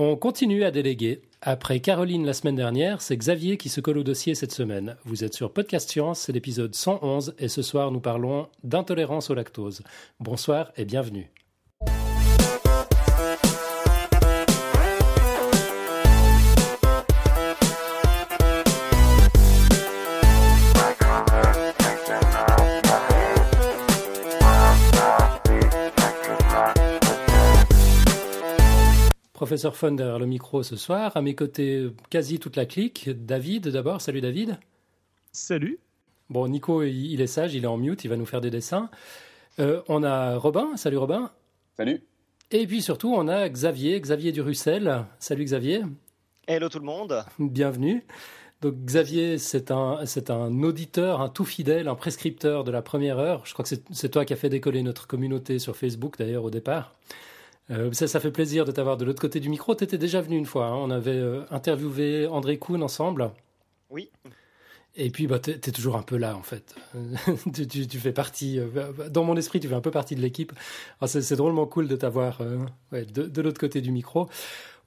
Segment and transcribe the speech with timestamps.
[0.00, 1.22] On continue à déléguer.
[1.42, 4.94] Après Caroline la semaine dernière, c'est Xavier qui se colle au dossier cette semaine.
[5.04, 9.34] Vous êtes sur Podcast Science, c'est l'épisode 111 et ce soir nous parlons d'intolérance au
[9.34, 9.82] lactose.
[10.20, 11.32] Bonsoir et bienvenue.
[29.48, 31.16] Professeur Fun derrière le micro ce soir.
[31.16, 33.08] À mes côtés, quasi toute la clique.
[33.08, 34.02] David, d'abord.
[34.02, 34.58] Salut David.
[35.32, 35.78] Salut.
[36.28, 38.90] Bon, Nico, il est sage, il est en mute, il va nous faire des dessins.
[39.58, 40.76] Euh, on a Robin.
[40.76, 41.30] Salut Robin.
[41.78, 42.02] Salut.
[42.50, 45.06] Et puis surtout, on a Xavier, Xavier Durussel.
[45.18, 45.80] Salut Xavier.
[46.46, 47.24] Hello tout le monde.
[47.38, 48.04] Bienvenue.
[48.60, 53.18] Donc Xavier, c'est un, c'est un auditeur, un tout fidèle, un prescripteur de la première
[53.18, 53.46] heure.
[53.46, 56.50] Je crois que c'est toi qui as fait décoller notre communauté sur Facebook d'ailleurs au
[56.50, 56.92] départ.
[57.70, 59.74] Euh, ça, ça fait plaisir de t'avoir de l'autre côté du micro.
[59.74, 60.66] Tu étais déjà venu une fois.
[60.66, 60.76] Hein.
[60.76, 63.30] On avait euh, interviewé André Kuhn ensemble.
[63.90, 64.10] Oui.
[64.96, 66.74] Et puis, bah, tu es, toujours un peu là, en fait.
[67.52, 70.52] tu, fais partie, euh, dans mon esprit, tu fais un peu partie de l'équipe.
[71.00, 72.40] Ah, c'est drôlement cool de t'avoir
[72.92, 74.28] de, de l'autre côté du micro.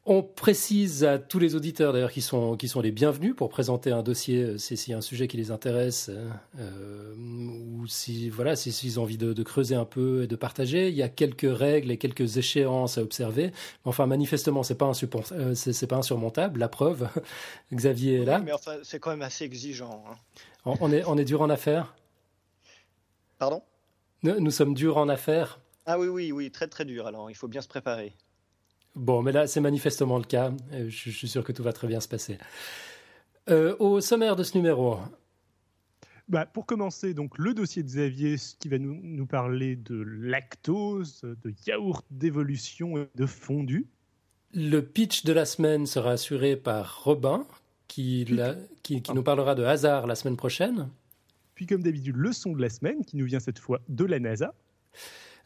[0.03, 3.91] On précise à tous les auditeurs d'ailleurs qui sont, qui sont les bienvenus pour présenter
[3.91, 6.09] un dossier euh, si c'est un sujet qui les intéresse
[6.57, 10.89] euh, ou si voilà s'ils ont envie de, creuser un peu et de partager.
[10.89, 13.51] Il y a quelques règles et quelques échéances à observer.
[13.85, 14.91] Enfin manifestement c'est pas
[15.33, 16.59] euh, c'est pas insurmontable.
[16.59, 17.07] La preuve,
[17.71, 18.39] Xavier est là.
[18.39, 20.03] mais enfin c'est quand même assez exigeant.
[20.09, 20.15] Hein.
[20.65, 21.93] On, est on est dur en affaires?
[23.37, 23.61] Pardon?
[24.23, 25.59] Nous, nous sommes durs en affaires.
[25.85, 27.05] Ah oui oui oui très très dur.
[27.05, 28.15] Alors il faut bien se préparer.
[28.95, 30.51] Bon, mais là, c'est manifestement le cas.
[30.87, 32.37] Je, suis sûr que tout va très bien se passer.
[33.49, 34.97] Euh, au sommaire de ce numéro.
[36.27, 41.21] Bah, pour commencer, donc le dossier de Xavier qui va nous, nous parler de lactose,
[41.23, 43.87] de yaourt d'évolution et de fondu.
[44.53, 47.45] Le pitch de la semaine sera assuré par Robin,
[47.87, 48.25] qui,
[48.83, 50.89] qui, qui nous parlera de hasard la semaine prochaine.
[51.55, 54.19] Puis, comme d'habitude, le son de la semaine, qui nous vient cette fois de la
[54.19, 54.53] NASA.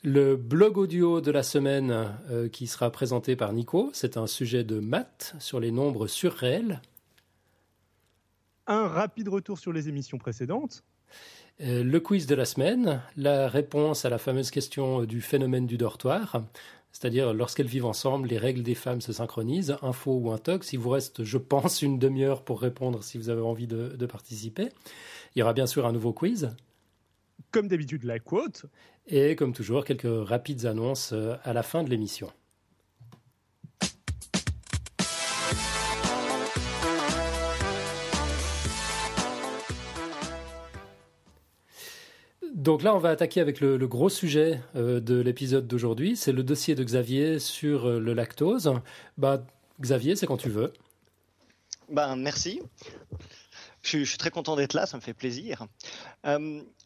[0.07, 4.63] Le blog audio de la semaine euh, qui sera présenté par Nico, c'est un sujet
[4.63, 6.79] de maths sur les nombres surréels.
[8.67, 10.83] Un rapide retour sur les émissions précédentes.
[11.59, 15.75] Euh, le quiz de la semaine, la réponse à la fameuse question du phénomène du
[15.75, 16.43] dortoir,
[16.91, 20.71] c'est-à-dire lorsqu'elles vivent ensemble, les règles des femmes se synchronisent, info ou un tox.
[20.71, 24.69] Il vous reste, je pense, une demi-heure pour répondre si vous avez envie de participer.
[25.35, 26.51] Il y aura bien sûr un nouveau quiz.
[27.51, 28.65] Comme d'habitude, la quote.
[29.07, 32.31] Et comme toujours, quelques rapides annonces euh, à la fin de l'émission.
[42.51, 46.15] Donc là, on va attaquer avec le, gros sujet euh, de l'épisode d'aujourd'hui.
[46.15, 48.73] C'est le dossier de Xavier sur euh, le lactose.
[49.19, 49.45] Bah,
[49.79, 50.73] Xavier, c'est quand tu veux.
[51.89, 52.59] Ben, merci.
[53.83, 55.67] Je, suis très content d'être là, ça me fait plaisir.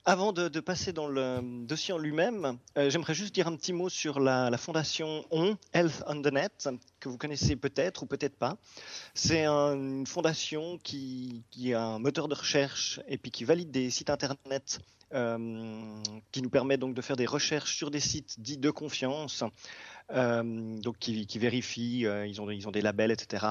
[0.10, 3.90] Avant de, passer dans le dossier en lui-même, euh, j'aimerais juste dire un petit mot
[3.90, 6.68] sur la, fondation ON, Health on the Net,
[7.00, 8.58] que vous connaissez peut-être ou peut-être pas.
[9.14, 13.92] C'est une fondation qui, qui, a un moteur de recherche et puis qui valide des
[13.92, 14.80] sites internet
[15.12, 19.44] qui nous permet donc de faire des recherches sur des sites dits de confiance
[20.12, 20.42] euh,
[20.80, 23.46] donc qui, vérifient, euh, ils, ont, ils ont des labels, etc.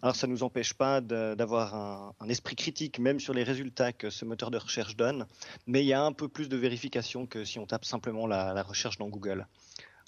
[0.00, 4.10] Alors ça ne nous empêche pas d'avoir un, esprit critique, même sur les résultats que
[4.10, 5.26] ce moteur de recherche donne,
[5.66, 8.62] mais il y a un peu plus de vérification que si on tape simplement la,
[8.62, 9.46] recherche dans Google.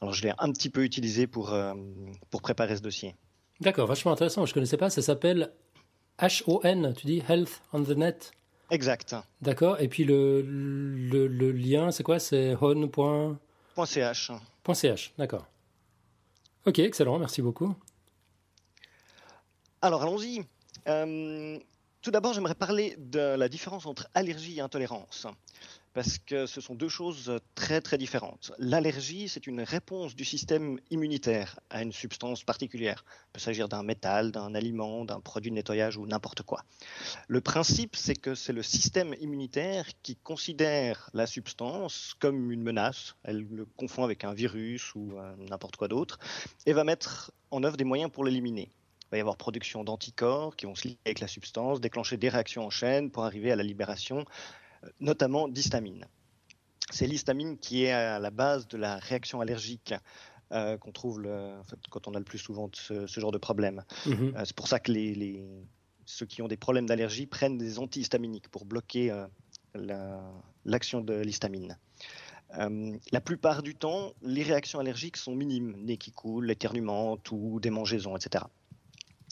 [0.01, 1.75] Alors je l'ai un petit peu utilisé pour, euh,
[2.31, 3.17] pour préparer ce dossier.
[3.61, 5.53] D'accord, vachement intéressant, je ne connaissais pas, ça s'appelle
[6.21, 8.31] HON, tu dis Health on the Net
[8.71, 9.15] Exact.
[9.43, 12.19] D'accord, et puis le, le, le lien, c'est quoi?
[12.19, 14.31] C'est hon.ch.
[14.75, 15.47] .ch, d'accord.
[16.67, 17.75] Ok, excellent, merci beaucoup.
[19.83, 20.45] Alors allons-y.
[20.89, 21.59] Euh,
[22.03, 25.27] tout d'abord, j'aimerais parler de la différence entre allergie et intolérance
[25.97, 28.53] parce que ce sont deux choses très très différentes.
[28.59, 33.03] L'allergie, c'est une réponse du système immunitaire à une substance particulière.
[33.09, 36.65] Il peut s'agir d'un métal, d'un aliment, d'un produit de nettoyage ou n'importe quoi.
[37.29, 43.17] Le principe, c'est que c'est le système immunitaire qui considère la substance comme une menace.
[43.23, 46.19] Elle le confond avec un virus ou euh, n'importe quoi d'autre
[46.67, 48.71] et va mettre en œuvre des moyens pour l'éliminer.
[49.05, 52.29] Il va y avoir production d'anticorps qui vont se lier avec la substance, déclencher des
[52.29, 54.27] réactions en chaîne pour arriver à la libération
[55.01, 56.07] notamment d'histamine.
[56.91, 59.95] C'est l'histamine qui est à la base de la réaction allergique
[60.53, 61.27] euh, qu'on trouve
[61.91, 63.83] quand on a le plus souvent ce, genre de problème.
[64.07, 64.35] Mhm.
[64.37, 65.45] Euh, c'est pour ça que les,
[66.05, 70.21] ceux qui ont des problèmes d'allergie prennent des antihistaminiques pour bloquer euh,
[70.65, 71.77] l'action de l'histamine.
[72.57, 78.17] la plupart du temps, les réactions allergiques sont minimes, nez qui coule, éternuement, ou démangeaisons,
[78.17, 78.45] etc.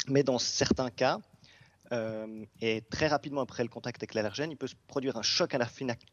[0.09, 1.21] Mais dans certains cas,
[2.61, 5.57] et très rapidement après le contact avec l'allergène, il peut se produire un choc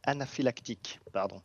[0.03, 1.41] anaphylactique, pardon,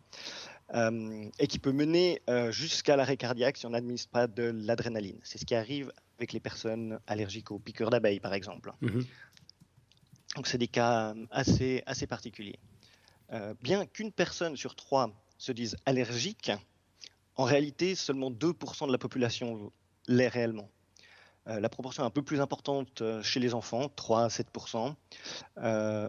[1.39, 5.19] et qui peut mener jusqu'à l'arrêt cardiaque si on n'administre pas de l'adrénaline.
[5.23, 8.73] C'est ce qui arrive avec les personnes allergiques aux piqûres d'abeilles, par exemple.
[8.81, 9.05] Mhm.
[10.37, 12.59] Donc c'est des cas assez, assez particuliers.
[13.33, 16.53] Euh, bien qu'une personne sur trois se dise allergique,
[17.37, 19.73] en réalité, seulement 2% de la population
[20.07, 20.71] l'est réellement.
[21.49, 24.95] Euh, la proportion est un peu plus importante euh, chez les enfants, 3 à 7%,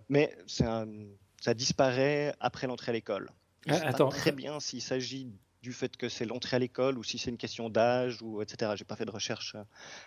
[0.10, 3.30] mais ça disparaît après l'entrée à l'école.
[3.70, 4.10] Ah, attends.
[4.10, 5.28] très bien s'il s'agit
[5.62, 8.72] du fait que c'est l'entrée à l'école ou si c'est une question d'âge ou etc.
[8.76, 9.58] J'ai pas fait de recherche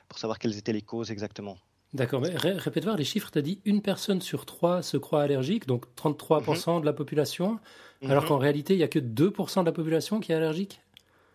[0.09, 1.59] pour savoir quelles étaient les causes exactement.
[1.93, 3.31] D'accord, mais répète voir les chiffres.
[3.32, 6.81] Tu as dit une personne sur trois se croit allergique, donc 33% mhm.
[6.82, 7.59] de la population,
[8.05, 8.29] alors mhm.
[8.29, 10.81] qu'en réalité, il n'y a que 2% de la population qui est allergique?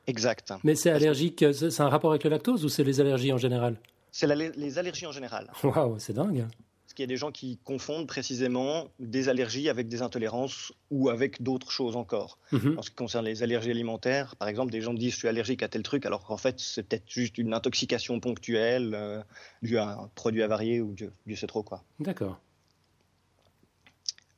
[0.07, 0.53] Exact.
[0.63, 3.77] Mais c'est allergique, c'est un rapport avec le lactose ou c'est les allergies en général
[4.11, 5.51] C'est les allergies en général.
[5.63, 6.47] Waouh, c'est dingue
[6.95, 11.43] qu'il y a des gens qui confondent précisément des allergies avec des intolérances ou avec
[11.43, 12.39] d'autres choses encore.
[12.51, 15.61] En ce qui concerne les allergies alimentaires, par exemple, des gens disent je suis allergique
[15.61, 19.21] à tel truc, alors qu'en fait c'est peut-être juste une intoxication ponctuelle euh,
[19.61, 21.83] due à un produit avarié ou Dieu, Dieu sait trop quoi.
[21.99, 22.39] D'accord.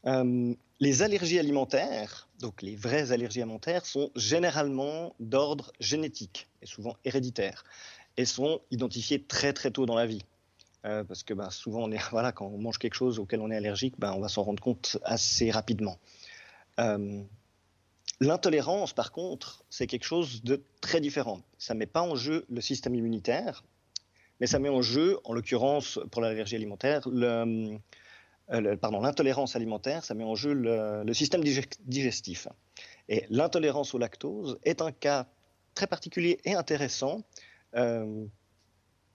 [0.07, 6.95] Euh, les allergies alimentaires, donc les vraies allergies alimentaires, sont généralement d'ordre génétique et souvent
[7.05, 7.63] héréditaire
[8.17, 10.23] et sont identifiées très très tôt dans la vie.
[10.85, 13.51] Euh, parce que bah, souvent, on est, voilà, quand on mange quelque chose auquel on
[13.51, 15.97] est allergique, bah, on va s'en rendre compte assez rapidement.
[16.79, 17.21] Euh,
[18.19, 21.41] l'intolérance, par contre, c'est quelque chose de très différent.
[21.57, 23.63] Ça ne met pas en jeu le système immunitaire,
[24.39, 27.07] mais ça met en jeu, en l'occurrence pour l'allergie alimentaire,
[28.51, 32.47] euh, pardon, l'intolérance alimentaire, ça met en jeu le, système digestif.
[33.09, 35.27] Et l'intolérance au lactose est un cas
[35.73, 37.23] très particulier et intéressant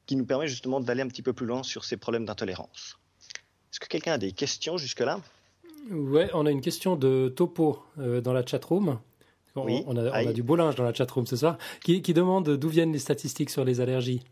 [0.07, 2.99] qui nous permet justement d'aller un petit peu plus loin sur ces problèmes d'intolérance.
[3.73, 5.21] Est-ce que quelqu'un a des questions jusque-là?
[5.91, 9.01] Ouais, on a une question de Topo euh, dans la chatroom.
[9.55, 9.83] On, oui.
[9.87, 12.57] on, a, on a, du beau linge dans la chatroom ce soir, qui, qui demande
[12.57, 14.23] d'où viennent les statistiques sur les allergies.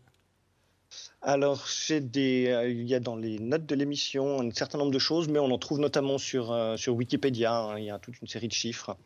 [1.21, 4.99] Alors, des, euh, il y a dans les notes de l'émission un certain nombre de
[4.99, 7.55] choses, mais on en trouve notamment sur, euh, sur Wikipédia.
[7.55, 7.79] Hein.
[7.79, 8.97] il y a toute une série de chiffres.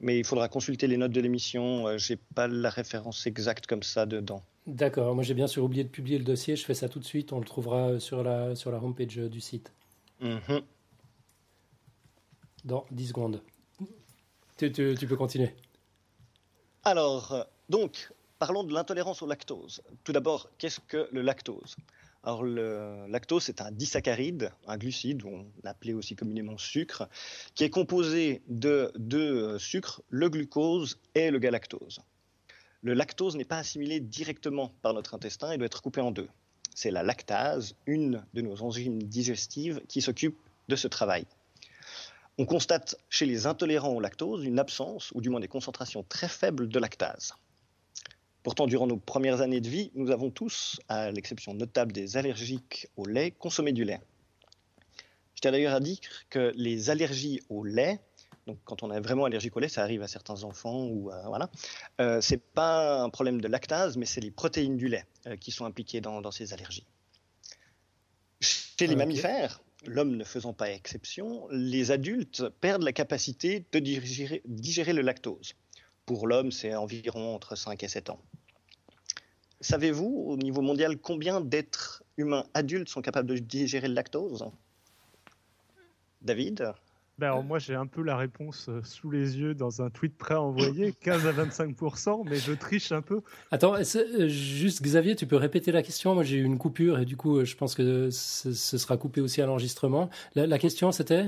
[0.00, 1.96] Mais il faudra consulter les notes de l'émission.
[1.98, 4.42] Je n'ai pas la référence exacte comme ça dedans.
[4.66, 7.04] D'accord, moi j'ai bien sûr oublié de publier le dossier, je fais ça tout de
[7.04, 9.72] suite, on le trouvera sur la, sur la homepage euh, du site.
[10.20, 10.60] Mhm.
[12.64, 13.42] Dans 10 secondes.
[14.58, 15.54] Tu, tu, peux continuer.
[16.84, 18.10] Alors, euh, donc,
[18.40, 19.82] parlons de l'intolérance au lactose.
[20.02, 21.76] Tout d'abord, qu'est-ce que le lactose?
[22.24, 27.08] Alors, le lactose, c'est un disaccharide, un glucide, on l'appelait aussi communément sucre,
[27.54, 32.00] qui est composé de deux sucres, le glucose et le galactose
[32.82, 36.28] le lactose n'est pas assimilé directement par notre intestin, il doit être coupé en deux.
[36.74, 40.38] C'est la lactase, une de nos enzymes digestives, qui s'occupe
[40.68, 41.26] de ce travail.
[42.38, 46.28] On constate chez les intolérants au lactose une absence, ou du moins des concentrations très
[46.28, 47.34] faibles de lactase.
[48.42, 52.88] Pourtant, durant nos premières années de vie, nous avons tous, à l'exception notable des allergiques
[52.96, 54.00] au lait, consommé du lait.
[55.34, 55.98] Je tiens d'ailleurs à dire
[56.30, 58.00] que les allergies au lait
[58.46, 61.22] donc, quand on est vraiment allergique au lait, ça arrive à certains enfants ou euh,
[61.26, 61.50] voilà.
[62.00, 65.50] Euh, c'est pas un problème de lactase, mais c'est les protéines du lait euh, qui
[65.50, 66.86] sont impliquées dans, ces allergies.
[68.40, 74.42] Chez les mammifères, l'homme ne faisant pas exception, les adultes perdent la capacité de digérer,
[74.46, 75.54] digérer le lactose.
[76.06, 78.20] Pour l'homme, c'est environ entre 5 et 7 ans.
[79.60, 84.46] Savez-vous, au niveau mondial, combien d'êtres humains adultes sont capables de digérer le lactose?
[86.22, 86.72] David?
[87.20, 90.34] Ben moi, j'ai un peu la réponse euh, sous les yeux dans un tweet prêt
[90.36, 91.76] à envoyer, 15 à 25
[92.24, 93.20] mais je triche un peu.
[93.50, 96.14] Attends, euh, juste Xavier, tu peux répéter la question?
[96.14, 99.20] Moi, j'ai eu une coupure et du coup, euh, je pense que ce, sera coupé
[99.20, 100.08] aussi à l'enregistrement.
[100.34, 101.26] La, question, c'était?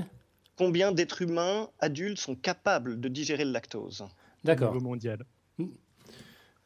[0.57, 4.03] Combien d'êtres humains adultes sont capables de digérer le lactose?
[4.43, 4.71] D'accord.
[4.71, 5.23] Au niveau mondial.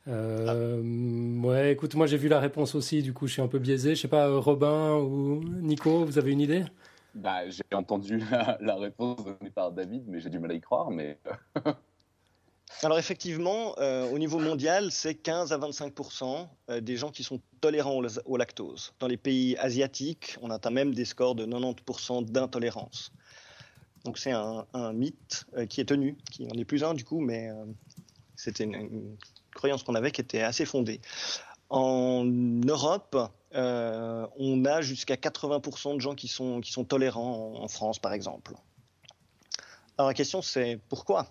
[0.07, 3.95] Ouais, écoute, moi j'ai vu la réponse aussi, du coup je suis un peu biaisé.
[3.95, 6.63] Je sais pas, Robin ou Nico, vous avez une idée?
[7.17, 8.19] Bah, j'ai entendu
[8.59, 10.91] la, réponse donnée par David, mais j'ai du mal à y croire.
[10.91, 11.17] Mais...
[12.83, 17.41] Alors effectivement, euh, au niveau mondial, c'est 15 à 25% euh, des gens qui sont
[17.59, 18.93] tolérants au, lactose.
[18.99, 23.11] Dans les pays asiatiques, on atteint même des scores de 90% d'intolérance.
[24.05, 27.19] Donc c'est un, mythe euh, qui est tenu, qui n'en est plus un du coup,
[27.19, 27.49] mais
[28.35, 29.17] c'était une,
[29.57, 31.01] croyance qu'on avait qui était assez fondée.
[31.69, 33.17] En Europe,
[33.55, 38.13] euh, on a jusqu'à 80% de gens qui sont, qui sont tolérants en, France, par
[38.13, 38.53] exemple.
[39.97, 41.27] Alors la question, c'est pourquoi?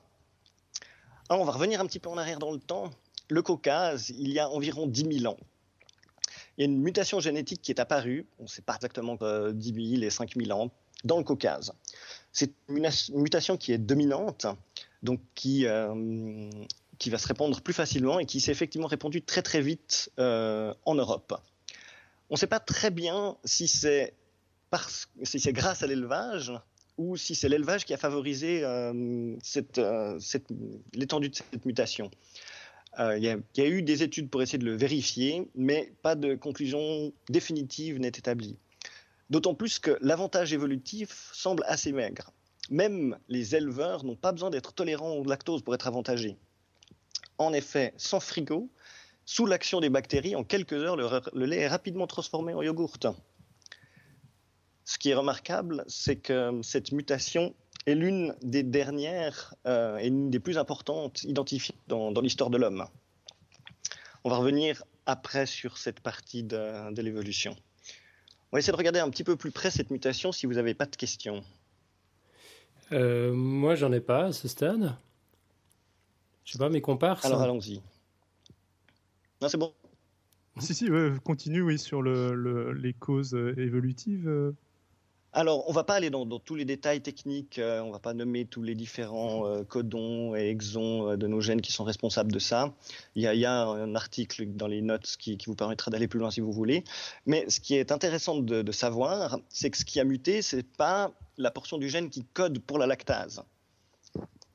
[1.30, 2.90] On va revenir un petit peu en arrière dans le temps.
[3.28, 5.38] Le Caucase, il y a environ 10 000 ans,
[6.56, 9.18] il y a une mutation génétique qui est apparue, on ne sait pas exactement
[9.52, 10.71] 10 000 et 5 000 ans,
[11.04, 11.73] dans le Caucase.
[12.33, 14.47] C'est une mutation qui est dominante,
[15.02, 16.50] donc qui, euh,
[16.98, 20.74] qui va se répandre plus facilement et qui s'est effectivement répandue très très vite euh,
[20.84, 21.34] en Europe.
[22.30, 24.14] On ne sait pas très bien si c'est
[25.22, 26.52] si c'est grâce à l'élevage
[26.98, 29.36] ou si c'est l'élevage qui a favorisé euh,
[30.92, 32.10] l'étendue de cette mutation.
[32.98, 36.34] Il y, y, a eu des études pour essayer de le vérifier, mais pas de
[36.34, 38.56] conclusion définitive n'est établie.
[39.28, 42.32] D'autant plus que l'avantage évolutif semble assez maigre.
[42.70, 46.36] Même les éleveurs n'ont pas besoin d'être tolérants au lactose pour être avantagés.
[47.38, 48.70] En effet, sans frigo,
[49.24, 52.98] sous l'action des bactéries, en quelques heures, le, lait est rapidement transformé en yogourt.
[54.84, 57.54] Ce qui est remarquable, c'est que cette mutation
[57.86, 62.86] est l'une des dernières euh, et l'une des plus importantes identifiées dans, l'histoire de l'homme.
[64.24, 67.56] On va revenir après sur cette partie de l'évolution.
[68.52, 70.74] On va essayer de regarder un petit peu plus près cette mutation si vous n'avez
[70.74, 71.42] pas de questions.
[72.92, 74.94] Euh, moi, j'en ai pas à ce stade.
[76.46, 77.26] Je sais pas, mes comparses.
[77.26, 77.82] Alors allons-y.
[79.42, 79.74] Non, c'est bon.
[80.58, 80.88] Si, si,
[81.22, 84.26] continue, oui, sur le, les causes euh, évolutives.
[84.26, 84.56] Euh.
[85.36, 87.98] Alors, on ne va pas aller dans, tous les détails techniques, euh, on ne va
[87.98, 91.84] pas nommer tous les différents euh, codons et exons euh, de nos gènes qui sont
[91.84, 92.72] responsables de ça.
[93.16, 96.40] Il y a, un article dans les notes qui, vous permettra d'aller plus loin si
[96.40, 96.84] vous voulez.
[97.26, 100.62] Mais ce qui est intéressant de, savoir, c'est que ce qui a muté, ce n'est
[100.62, 103.42] pas la portion du gène qui code pour la lactase,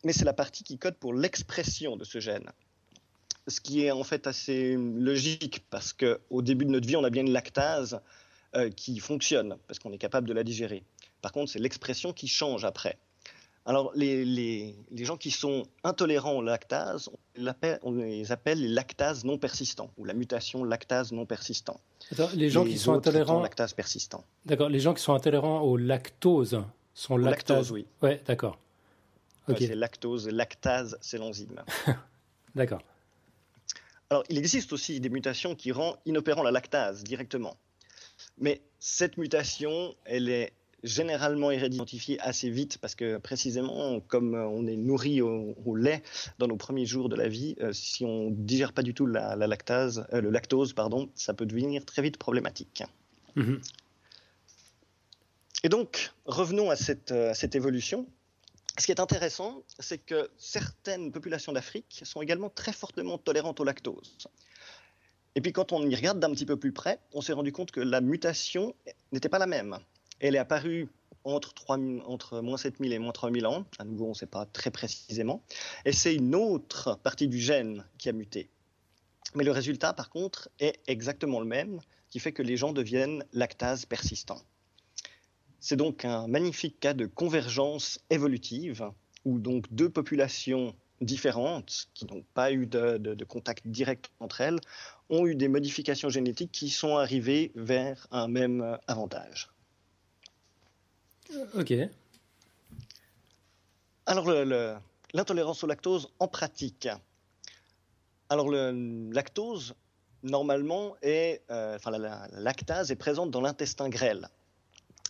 [0.03, 2.49] mais c'est la partie qui code pour l'expression de ce gène.
[3.47, 7.09] Ce qui est en fait assez logique parce qu'au début de notre vie, on a
[7.09, 7.99] bien une lactase
[8.55, 10.83] euh, qui fonctionne, parce qu'on est capable de la digérer.
[11.21, 12.97] Par contre, c'est l'expression qui change après.
[13.65, 17.11] Alors, les, les, les, gens qui sont intolérants au lactase,
[17.83, 21.79] on, les appelle les lactases non persistants, ou la mutation lactase non persistant.
[22.35, 23.41] les gens qui sont intolérants.
[23.41, 24.25] Lactase persistant.
[24.45, 26.63] D'accord, les gens qui sont intolérants au lactose
[26.95, 27.71] sont lactase.
[27.71, 27.85] oui.
[28.01, 28.57] Ouais, d'accord.
[29.47, 31.63] C'est lactose, lactase, c'est l'enzyme.
[32.55, 32.81] d'accord.
[34.09, 37.57] Alors, il existe aussi des mutations qui rendent inopérant la lactase directement.
[38.37, 44.75] Mais cette mutation, elle est généralement identifiée assez vite parce que précisément, comme on est
[44.75, 46.01] nourri au, lait
[46.39, 49.05] dans nos premiers jours de la vie, euh, si on ne digère pas du tout
[49.05, 52.83] la, lactase, euh, le lactose, pardon, ça peut devenir très vite problématique.
[53.35, 53.61] Mhm.
[55.63, 58.07] Et donc, revenons à cette, euh, à cette évolution.
[58.79, 63.63] Ce qui est intéressant, c'est que certaines populations d'Afrique sont également très fortement tolérantes au
[63.63, 64.17] lactose.
[65.35, 67.71] Et puis quand on y regarde d'un petit peu plus près, on s'est rendu compte
[67.71, 68.75] que la mutation
[69.11, 69.77] n'était pas la même.
[70.19, 70.89] Elle est apparue
[71.23, 73.65] entre, 3, entre moins 7000 et moins 3000 ans.
[73.77, 75.43] À nouveau, on ne sait pas très précisément.
[75.85, 78.49] Et c'est une autre partie du gène qui a muté.
[79.35, 83.23] Mais le résultat, par contre, est exactement le même, qui fait que les gens deviennent
[83.33, 84.41] lactase persistants.
[85.61, 88.91] C'est donc un magnifique cas de convergence évolutive,
[89.25, 94.59] où donc deux populations différentes, qui n'ont pas eu de, contact direct entre elles,
[95.11, 99.49] ont eu des modifications génétiques qui sont arrivées vers un même euh, avantage.
[101.53, 101.73] Ok.
[104.07, 104.31] Alors,
[105.13, 106.89] l'intolérance au lactose en pratique.
[108.29, 109.75] Alors, le lactose,
[110.23, 114.27] normalement, est, euh, enfin, la, lactase est présente dans l'intestin grêle.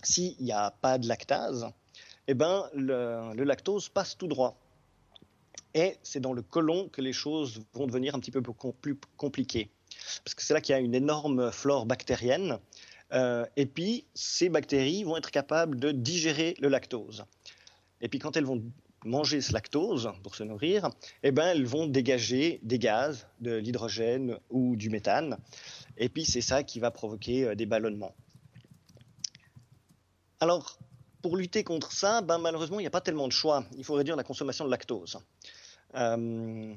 [0.04, 1.68] S'il n'y a pas de lactase,
[2.28, 4.58] eh ben, le lactose passe tout droit
[5.74, 9.70] et c'est dans le côlon que les choses vont devenir un petit peu plus compliquées.
[10.24, 12.60] Parce que c'est là qu'il y a une énorme flore bactérienne.
[13.14, 17.26] Euh, et puis, ces bactéries vont être capables de digérer le lactose.
[18.02, 18.64] Et puis, quand elles vont
[19.04, 20.90] manger ce lactose pour se nourrir,
[21.24, 25.38] eh ben, elles vont dégager des gaz, de l'hydrogène ou du méthane.
[25.98, 28.16] Et puis, c'est ça qui va provoquer euh, des ballonnements.
[30.42, 30.80] Alors,
[31.22, 33.64] pour lutter contre ça, ben, malheureusement, il n'y a pas tellement de choix.
[33.78, 35.20] Il faut réduire la consommation de lactose.
[35.94, 36.74] Euh,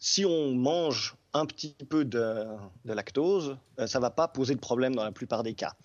[0.00, 2.44] si on mange un petit peu de,
[2.84, 5.76] lactose, euh, ça ne va pas poser de problème dans la plupart des cas.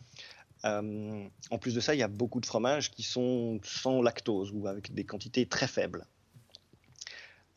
[0.65, 4.51] Euh, en plus de ça, il y a beaucoup de fromages qui sont sans lactose
[4.51, 6.07] ou avec des quantités très faibles.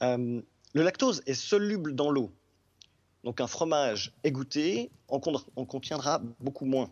[0.03, 0.43] le
[0.75, 2.31] lactose est soluble dans l'eau.
[3.25, 5.19] Donc un fromage égoutté en,
[5.57, 6.91] en contiendra beaucoup moins.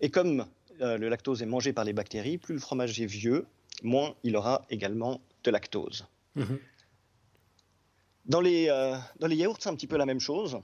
[0.00, 0.44] Et comme
[0.80, 3.46] le lactose est mangé par les bactéries, plus le fromage est vieux,
[3.82, 6.06] moins il aura également de lactose.
[6.34, 6.58] Mhm.
[8.26, 10.58] Dans les, euh, dans les yaourts, c'est un petit peu la même chose.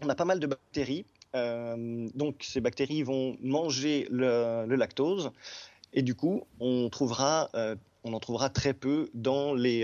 [0.00, 1.04] On a pas mal de bactéries.
[1.34, 5.30] Euh, donc, ces bactéries vont manger le, lactose.
[5.92, 9.82] Et du coup, on, trouvera, euh, on en trouvera très peu dans les,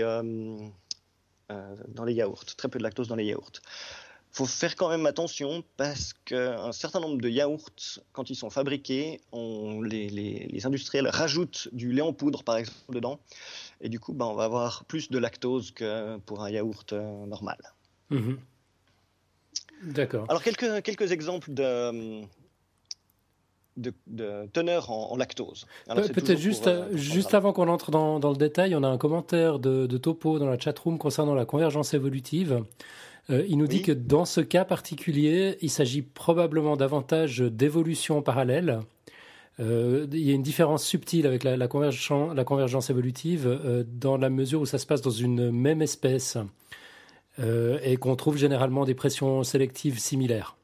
[1.49, 2.45] dans les yaourts.
[2.57, 3.51] Très peu de lactose dans les yaourts.
[4.35, 7.69] Faut faire quand même attention parce qu'un certain nombre de yaourts,
[8.11, 12.77] quand ils sont fabriqués, on, les, les, industriels rajoutent du lait en poudre, par exemple,
[12.89, 13.21] dedans.
[13.79, 17.25] Et du coup, ben, on va avoir plus de lactose que pour un yaourt euh,
[17.25, 17.57] normal.
[18.09, 18.37] Mhm.
[19.83, 20.25] D'accord.
[20.27, 22.25] Alors, quelques, quelques exemples de,
[23.77, 23.93] de,
[24.53, 25.65] teneur en, lactose.
[25.87, 29.59] Peut-être juste, euh, juste avant qu'on entre dans, dans, le détail, on a un commentaire
[29.59, 32.63] de, de Topo dans la chatroom concernant la convergence évolutive.
[33.29, 38.81] Euh, il nous dit que dans ce cas particulier, il s'agit probablement davantage d'évolution parallèle.
[39.59, 43.83] Euh, il y a une différence subtile avec la, la, convergence, la convergence, évolutive euh,
[43.87, 46.37] dans la mesure où ça se passe dans une même espèce
[47.83, 50.55] et qu'on trouve généralement des pressions sélectives similaires.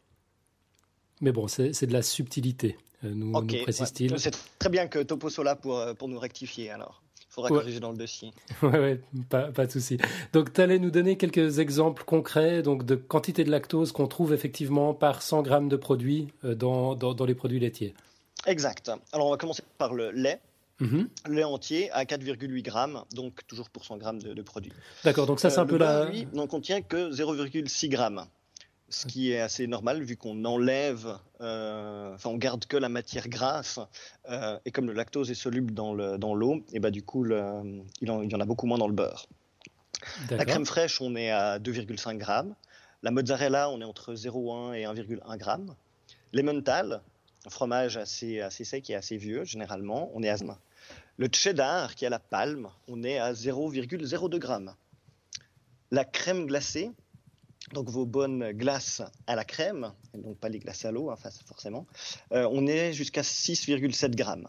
[1.21, 4.19] Mais bon, c'est de la subtilité, nous, précise-t-il.
[4.19, 7.01] C'est très bien que Topo soit là pour, pour nous rectifier alors.
[7.31, 8.33] Il faudra corriger dans le dossier.
[8.61, 9.97] Oui, ouais, pas, pas, de souci.
[10.33, 14.33] Donc, tu allais nous donner quelques exemples concrets donc, de quantité de lactose qu'on trouve
[14.33, 17.93] effectivement par 100 grammes de produits euh, dans, dans, les produits laitiers.
[18.47, 18.91] Exact.
[19.13, 20.41] Alors, on va commencer par le lait.
[20.81, 21.07] Mhm.
[21.27, 24.73] Le lait entier à 4,8 grammes, donc toujours pour 100 grammes de, produits.
[25.05, 26.09] D'accord, donc ça c'est un euh, peu la...
[26.09, 28.25] Lui n'en contient que 0,6 grammes
[28.91, 33.29] ce qui est assez normal vu qu'on enlève, euh, enfin on garde que la matière
[33.29, 33.79] grasse,
[34.29, 37.83] euh, et comme le lactose est soluble dans l'eau, dans et bah du coup il,
[38.01, 39.27] il, y en a beaucoup moins dans le beurre.
[40.29, 42.55] La crème fraîche, on est à 2,5 grammes.
[43.03, 45.75] La mozzarella, on est entre 0,1 et 1,1 grammes.
[46.33, 47.01] L'emmental,
[47.45, 50.35] un fromage assez, assez sec et assez vieux généralement, on est à
[51.17, 54.73] Le cheddar, qui à la palme, on est à 0,02 grammes.
[55.91, 56.91] La crème glacée,
[57.73, 61.85] donc vos bonnes glaces à la crème, donc pas les glaces à l'eau, hein, forcément,
[62.31, 64.47] euh, on est jusqu'à 6,7 grammes.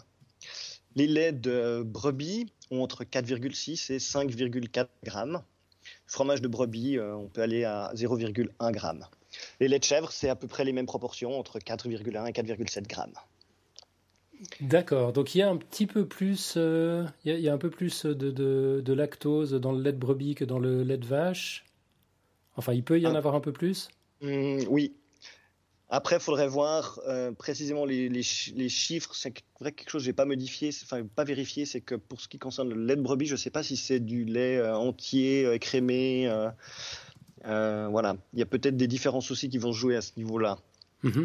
[0.95, 5.43] Les laits de brebis ont entre 4,6 et 5,4 grammes.
[6.07, 9.07] Fromage de brebis, euh, on peut aller à 0,1 gramme.
[9.61, 12.87] Les laits de chèvre, c'est à peu près les mêmes proportions, entre 4,1 et 4,7
[12.87, 13.15] grammes.
[14.61, 17.71] D'accord, donc il y a un petit peu plus, euh, il, y a, un peu
[17.71, 21.65] plus de, lactose dans le lait de brebis que dans le lait de vache.
[22.57, 23.19] Enfin, il peut y en ah.
[23.19, 23.89] avoir un peu plus
[24.21, 24.95] mmh, Oui.
[25.89, 29.15] Après, il faudrait voir euh, précisément les, chiffres.
[29.15, 31.67] C'est quelque chose que je n'ai pas modifié, enfin pas vérifié.
[31.67, 33.77] C'est que pour ce qui concerne le lait de brebis, je ne sais pas si
[33.77, 36.33] c'est du lait euh, entier, euh, crémé.
[37.45, 38.17] voilà.
[38.33, 40.59] Il y a peut-être des différences aussi qui vont jouer à ce niveau-là.
[41.03, 41.25] Mmh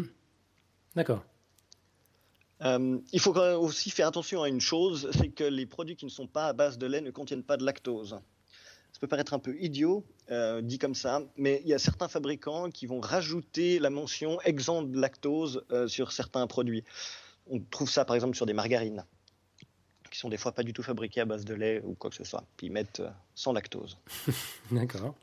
[0.96, 1.24] D'accord.
[2.60, 6.26] il faut aussi faire attention à une chose, c'est que les produits qui ne sont
[6.26, 8.18] pas à base de lait ne contiennent pas de lactose.
[8.98, 12.08] Ça peut paraître un peu idiot, euh, dit comme ça, mais il y a certains
[12.08, 16.82] fabricants qui vont rajouter la mention exempt de lactose euh, sur certains produits.
[17.48, 19.04] On trouve ça par exemple sur des margarines,
[20.10, 22.16] qui sont des fois pas du tout fabriquées à base de lait ou quoi que
[22.16, 22.42] ce soit.
[22.56, 23.98] Puis ils mettent euh, sans lactose.
[24.72, 25.14] D'accord.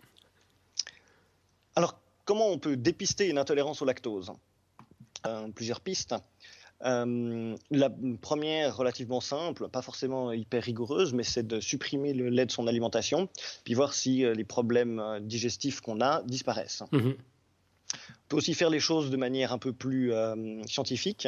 [1.76, 4.32] Alors, comment on peut dépister une intolérance au lactose?
[5.54, 6.16] Plusieurs pistes.
[6.84, 7.90] Euh, la
[8.22, 12.68] première, relativement simple, pas forcément hyper rigoureuse, mais c'est de supprimer le lait de son
[12.68, 13.30] alimentation,
[13.64, 16.84] puis voir si euh, les problèmes euh, digestifs qu'on a disparaissent.
[16.92, 17.16] Mhm.
[17.16, 20.12] On peut aussi faire les choses de manière un peu plus
[20.66, 21.28] scientifique.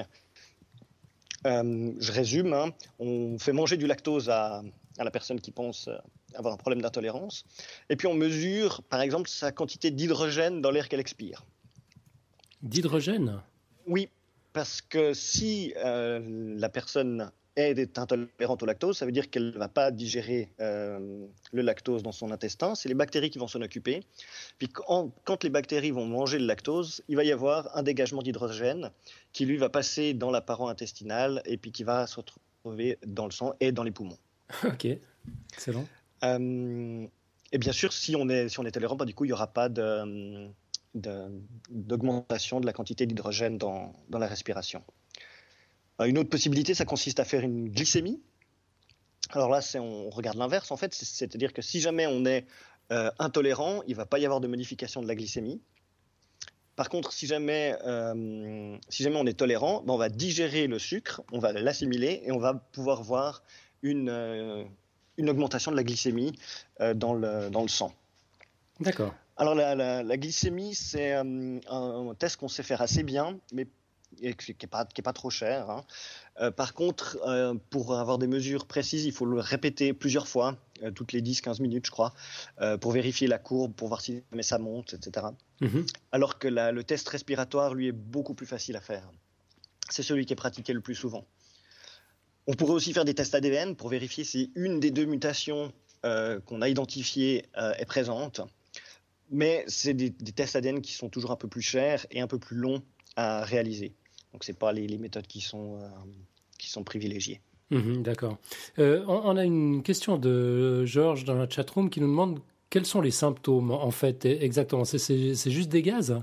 [1.46, 2.74] je résume, hein.
[3.00, 4.64] on fait manger du lactose à,
[4.98, 5.88] à la personne qui pense
[6.34, 7.46] avoir un problème d'intolérance,
[7.90, 11.46] et puis on mesure, par exemple, sa quantité d'hydrogène dans l'air qu'elle expire.
[12.64, 13.42] D'hydrogène?
[13.86, 14.10] Oui,
[14.58, 16.20] parce que si euh,
[16.58, 21.28] la personne est intolérante au lactose, ça veut dire qu'elle ne va pas digérer euh,
[21.52, 22.74] le lactose dans son intestin.
[22.74, 24.02] C'est les bactéries qui vont s'en occuper.
[24.58, 28.90] Puis quand, les bactéries vont manger le lactose, il va y avoir un dégagement d'hydrogène
[29.32, 33.26] qui lui va passer dans la paroi intestinale et puis qui va se retrouver dans
[33.26, 34.18] le sang et dans les poumons.
[34.64, 34.88] Ok,
[35.54, 35.86] excellent.
[36.24, 37.06] Euh,
[37.52, 39.34] et bien sûr, si on est, si on est tolérant, bah, du coup, il n'y
[39.34, 40.50] aura pas de
[41.70, 44.84] d'augmentation de, la quantité d'hydrogène dans, la respiration.
[46.02, 48.22] Euh, une autre possibilité, ça consiste à faire une glycémie.
[49.32, 52.46] Alors là, on regarde l'inverse, en fait, c'est-à-dire que si jamais on est
[52.92, 55.62] euh, intolérant, il ne va pas y avoir de modification de la glycémie.
[56.76, 60.80] Par contre, si jamais, euh, si jamais on est tolérant, ben on va digérer le
[60.80, 63.44] sucre, on va l'assimiler et on va pouvoir voir
[63.82, 64.68] une,
[65.18, 66.34] une augmentation de la glycémie
[66.96, 67.94] dans, le, dans le sang.
[68.80, 69.14] D'accord.
[69.38, 73.68] Alors la, glycémie, c'est euh, un, test qu'on sait faire assez bien, mais
[74.20, 75.70] qui n'est pas, pas, trop cher.
[75.70, 75.84] Hein.
[76.40, 80.58] Euh, par contre, euh, pour avoir des mesures précises, il faut le répéter plusieurs fois,
[80.96, 82.14] toutes les 10-15 minutes, je crois,
[82.82, 85.28] pour vérifier la courbe, pour voir si mais ça monte, etc.
[85.62, 85.88] Mm-hmm.
[86.12, 89.10] Alors que le test respiratoire, lui, est beaucoup plus facile à faire.
[89.90, 91.26] C'est celui qui est pratiqué le plus souvent.
[92.46, 95.74] On pourrait aussi faire des tests ADN pour vérifier si une des deux mutations
[96.04, 98.42] qu'on a identifiées est présente.
[99.30, 102.40] Mais c'est des, tests ADN qui sont toujours un peu plus chers et un peu
[102.40, 102.82] plus longs
[103.16, 103.94] à réaliser.
[104.34, 105.80] Donc c'est pas les, méthodes qui sont,
[106.58, 107.42] qui sont privilégiées.
[107.70, 108.38] Mhm, d'accord.
[108.78, 113.12] on, a une question de Georges dans la chatroom qui nous demande quels sont les
[113.12, 114.86] symptômes en fait exactement.
[114.86, 116.22] C'est juste des gaz?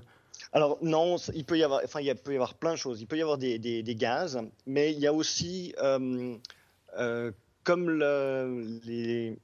[0.53, 3.01] Alors non, il peut y avoir, enfin il peut y avoir plein de choses.
[3.01, 6.37] Il peut y avoir des, gaz, mais il y a aussi, euh,
[6.99, 7.33] euh,
[7.65, 7.91] comme
[8.85, 9.37] les,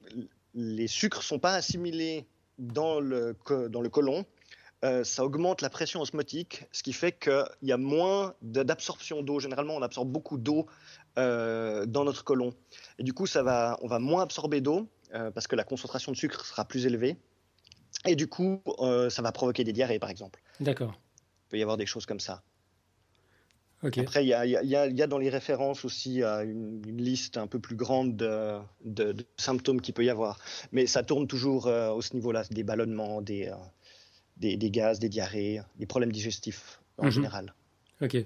[0.55, 2.25] les sucres sont pas assimilés
[2.61, 3.35] dans le
[3.69, 4.25] dans le côlon,
[4.85, 9.39] euh, ça augmente la pression osmotique, ce qui fait qu'il y a moins d'absorption d'eau.
[9.39, 10.67] Généralement, on absorbe beaucoup d'eau
[11.17, 12.53] dans notre côlon,
[12.97, 16.17] et du coup, ça va, on va moins absorber d'eau parce que la concentration de
[16.17, 17.17] sucre sera plus élevée.
[18.05, 20.41] Et du coup, euh, ça va provoquer des diarrhées, par exemple.
[20.59, 20.93] D'accord.
[21.19, 22.43] Il peut y avoir des choses comme ça.
[23.83, 28.15] Après, il y a, dans les références aussi euh, une, liste un peu plus grande
[28.15, 30.39] de, symptômes qu'il peut y avoir.
[30.71, 33.51] Mais ça tourne toujours euh, au ce niveau-là, des ballonnements, des,
[34.37, 37.11] des, gaz, des diarrhées, des problèmes digestifs en mhm.
[37.11, 37.53] général.
[38.01, 38.17] Ok.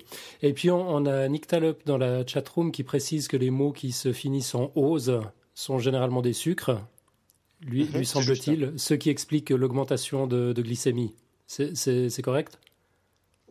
[0.41, 3.91] Et puis on, a Nick Talop dans la chatroom qui précise que les mots qui
[3.91, 5.22] se finissent en ose
[5.54, 6.82] sont généralement des sucres
[7.62, 11.15] lui, mhm, lui semble-t-il, ce qui explique l'augmentation de, glycémie.
[11.48, 12.60] C'est correct?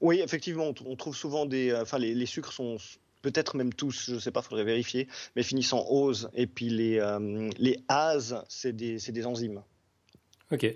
[0.00, 1.70] Oui, effectivement, on trouve souvent des.
[1.70, 2.76] Euh, enfin, les, sucres sont
[3.22, 6.28] peut-être même tous, je ne sais pas, il faudrait vérifier, mais finissent en ose.
[6.34, 7.78] Et puis les, euh, les
[8.48, 9.62] c'est des, des, enzymes.
[10.52, 10.66] Ok.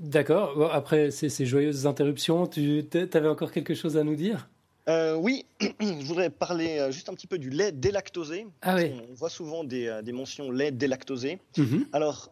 [0.00, 0.72] D'accord.
[0.72, 4.48] après ces, joyeuses interruptions, tu avais encore quelque chose à nous dire?
[4.88, 8.46] Euh, oui, je voudrais parler euh, juste un petit peu du lait délactosé.
[8.62, 8.92] Ah oui.
[9.10, 11.38] On voit souvent des, euh, mentions lait délactosé.
[11.58, 11.86] Mhm.
[11.92, 12.30] Alors,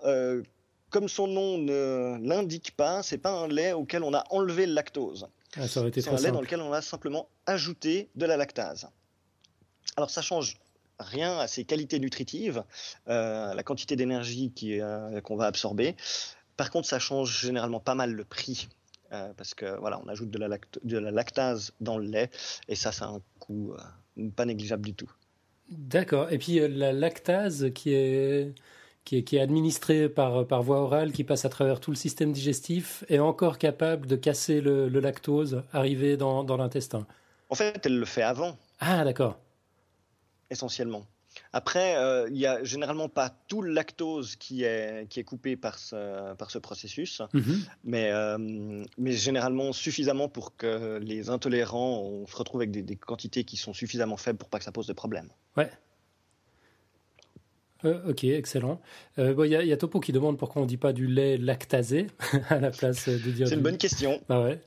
[0.90, 4.72] comme son nom ne l'indique pas, c'est pas un lait auquel on a enlevé le
[4.72, 5.29] lactose.
[5.57, 8.88] Ah, c'est un lait dans lequel on a simplement ajouté de la lactase.
[9.96, 10.59] Alors, ça change
[10.99, 12.64] rien à ses qualités nutritives,
[13.07, 14.53] la quantité d'énergie
[15.22, 15.96] qu'on va absorber.
[16.57, 18.68] Par contre, ça change généralement pas mal le prix
[19.12, 20.49] euh, parce que voilà, on ajoute de la,
[20.83, 22.31] de la, lactase dans le lait
[22.68, 23.75] et ça, ça a un coût
[24.18, 25.11] euh, pas négligeable du tout.
[25.70, 26.33] D'accord.
[26.33, 28.53] Et puis euh, la lactase qui est
[29.07, 31.97] qui est, qui est administrée par, par voie orale, qui passe à travers tout le
[31.97, 37.07] système digestif, est encore capable de casser le, le lactose arrivé dans, dans l'intestin.
[37.49, 38.59] En fait, elle le fait avant.
[38.81, 39.38] Ah, d'accord.
[40.51, 41.07] Essentiellement.
[41.53, 45.57] Après, euh, il n'y a généralement pas tout le lactose qui est, qui est coupé
[45.57, 47.62] par ce, par ce processus, mhm.
[47.85, 53.45] mais, euh, mais généralement suffisamment pour que les intolérants on se retrouve avec des, quantités
[53.45, 55.29] qui sont suffisamment faibles pour pas que ça pose de problème.
[55.57, 55.71] Ouais.
[57.85, 58.81] Euh, ok, excellent.
[59.19, 61.37] Il bon, y, y, a Topo qui demande pourquoi on ne dit pas du lait
[61.37, 62.07] lactasé
[62.49, 63.49] à la place de dire.
[63.49, 64.21] C'est une bonne question.
[64.29, 64.61] Ah ouais.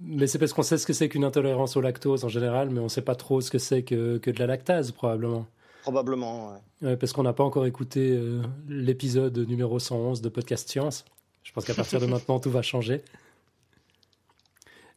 [0.00, 2.80] Mais c'est parce qu'on sait ce que c'est qu'une intolérance au lactose en général, mais
[2.80, 5.46] on ne sait pas trop ce que c'est que, que de la lactase probablement.
[5.82, 6.96] Probablement, ouais.
[6.96, 11.04] parce qu'on n'a pas encore écouté euh, l'épisode numéro 111 de Podcast Science.
[11.42, 13.02] Je pense qu'à partir de maintenant, tout va changer.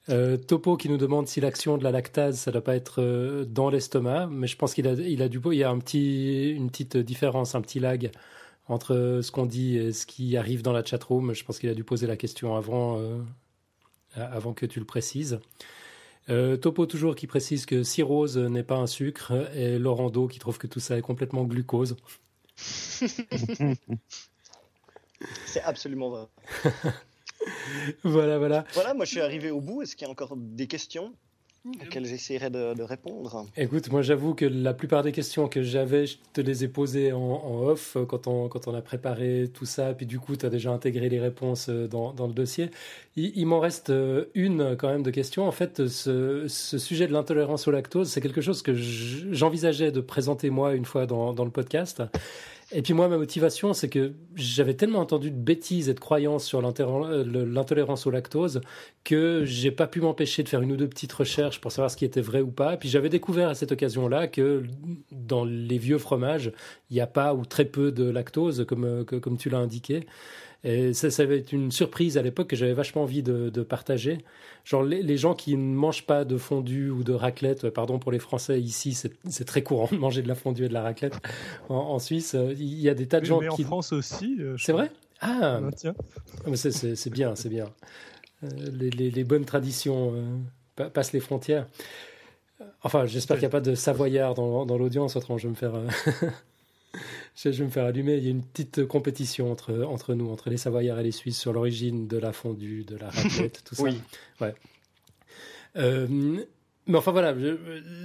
[0.10, 3.02] Euh, Topo qui nous demande si l'action de la lactase, ça ne doit pas être
[3.02, 5.80] euh, dans l'estomac, mais je pense qu'il a, il a du il y a un
[5.80, 8.12] petit, une petite différence, un petit lag
[8.67, 11.34] entre ce qu'on dit et ce qui arrive dans la chatroom.
[11.34, 13.02] Je pense qu'il a dû poser la question avant,
[14.15, 15.39] avant que tu le précises.
[16.30, 20.39] Euh, Topo toujours qui précise que cirrhose n'est pas un sucre et Laurent Do qui
[20.39, 21.96] trouve que tout ça est complètement glucose.
[25.46, 26.28] C'est absolument vrai.
[28.04, 28.66] voilà, voilà.
[28.74, 29.82] Voilà, moi je suis arrivé au bout.
[29.82, 31.14] Est-ce qu'il y a encore des questions
[31.82, 33.46] auxquelles j'essaierai de, répondre?
[33.58, 37.12] Écoute, moi j'avoue que la plupart des questions que j'avais, je te les ai posées
[37.12, 40.50] en, off quand on, quand on a préparé tout ça, puis du coup tu as
[40.50, 42.70] déjà intégré les réponses euh, dans, dans le dossier.
[43.16, 45.48] Il, m'en reste euh, une quand même de questions.
[45.48, 50.02] En fait, ce, ce sujet de l'intolérance au lactose, c'est quelque chose que j'envisageais de
[50.02, 52.04] présenter moi une fois dans, dans le podcast.
[52.74, 56.44] Et puis moi, ma motivation, c'est que j'avais tellement entendu de bêtises et de croyances
[56.44, 58.60] sur euh, l'intolérance au lactose
[59.06, 61.96] que j'ai pas pu m'empêcher de faire une ou deux petites recherches pour savoir ce
[61.96, 62.74] qui était vrai ou pas.
[62.74, 64.64] Et puis j'avais découvert à cette occasion-là que
[65.12, 66.52] dans les vieux fromages,
[66.90, 70.06] il n'y a pas ou très peu de lactose, comme, euh, comme tu l'as indiqué.
[70.63, 74.20] Et ça, ça avait été une surprise à l'époque que j'avais vachement envie de, partager.
[74.65, 78.20] Genre, les, gens qui ne mangent pas de fondue ou de raclette, pardon pour les
[78.20, 81.15] Français, ici, c'est très courant de manger de la fondue et de la raclette.
[81.70, 83.63] En, Suisse, euh, il y a des tas de gens mais qui.
[83.63, 84.38] en France aussi.
[84.39, 84.91] Euh, c'est vrai?
[85.22, 85.96] Ah, tiens.
[86.46, 87.70] Ah, c'est bien, c'est bien.
[88.43, 90.13] Euh, les, bonnes traditions
[90.76, 91.67] passent les frontières.
[92.84, 95.56] Enfin, j'espère qu'il n'y a pas de Savoyard dans, dans l'audience, autrement je vais me
[95.56, 95.74] faire.
[97.36, 98.17] je vais me faire allumer.
[98.17, 101.39] Il y a une petite compétition entre, entre nous, entre les Savoyards et les Suisses,
[101.39, 103.84] sur l'origine de la fondue, de la raclette, tout ça.
[103.84, 104.00] Oui.
[104.41, 104.54] Ouais.
[105.76, 106.08] Euh,
[106.88, 107.36] Mais enfin voilà,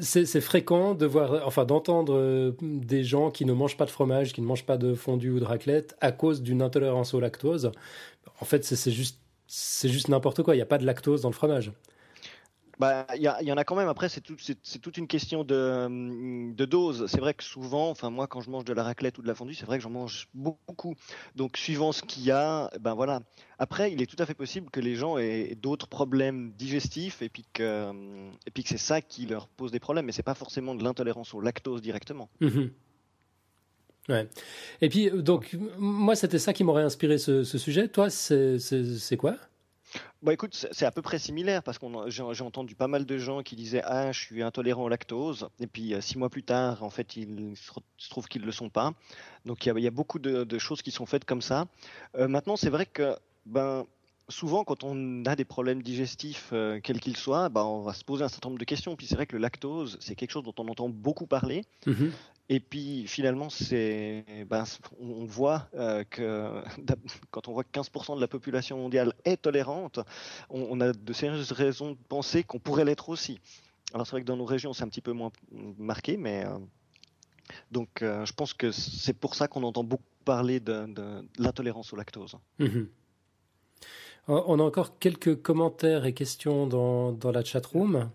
[0.01, 4.33] c'est fréquent de voir, enfin d'entendre euh, des gens qui ne mangent pas de fromage,
[4.33, 7.71] qui ne mangent pas de fondue ou de raclette à cause d'une intolérance au lactose.
[8.41, 10.55] En fait, c'est juste, c'est juste n'importe quoi.
[10.55, 11.73] Il n'y a pas de lactose dans le fromage.
[12.79, 13.89] Bah, il y, en a quand même.
[13.89, 17.07] Après, c'est toute une question de, de dose.
[17.07, 19.35] C'est vrai que souvent, enfin moi, quand je mange de la raclette ou de la
[19.35, 20.95] fondue, c'est vrai que j'en mange beaucoup.
[21.37, 23.21] Donc, suivant ce qu'il y a, ben voilà.
[23.59, 27.29] Après, il est tout à fait possible que les gens aient d'autres problèmes digestifs et
[27.29, 27.93] puis que,
[28.47, 30.07] et puis c'est ça qui leur pose des problèmes.
[30.07, 32.31] Mais c'est pas forcément de l'intolérance au lactose directement.
[32.41, 32.71] Mhm.
[34.09, 34.29] Ouais.
[34.81, 37.89] Et puis, donc, moi, c'était ça qui m'aurait inspiré ce sujet.
[37.89, 39.37] Toi, c'est quoi?
[40.23, 43.43] Bah écoute, c'est à peu près similaire parce que j'ai entendu pas mal de gens
[43.43, 46.83] qui disaient ah je suis intolérant au lactose et puis euh, six mois plus tard
[46.83, 48.93] en fait il se trouve qu'ils le sont pas.
[49.45, 51.67] Donc il y a, beaucoup de, choses qui sont faites comme ça.
[52.17, 53.87] Euh, maintenant c'est vrai que ben
[54.29, 58.05] souvent, quand on a des problèmes digestifs, euh, quels qu'ils soient, ben, on va se
[58.05, 58.97] poser un certain nombre de questions.
[58.97, 61.65] Puis c'est vrai que le lactose, c'est quelque chose dont on entend beaucoup parler.
[61.87, 62.11] Mm-hmm.
[62.49, 64.65] Et puis finalement, c'est, ben,
[65.01, 66.63] on voit euh, que
[67.31, 70.01] quand on voit que 15% de la population mondiale est tolérante,
[70.51, 73.41] on, a de sérieuses raisons de penser qu'on pourrait l'être aussi.
[73.95, 75.31] Alors c'est vrai que dans nos régions, c'est un petit peu moins
[75.79, 76.59] marqué, mais euh,
[77.71, 80.87] donc je pense que c'est pour ça qu'on entend beaucoup parler de,
[81.39, 82.37] l'intolérance au lactose.
[82.61, 82.87] Mm-hmm.
[84.29, 88.09] On a encore quelques commentaires et questions dans, dans la chatroom.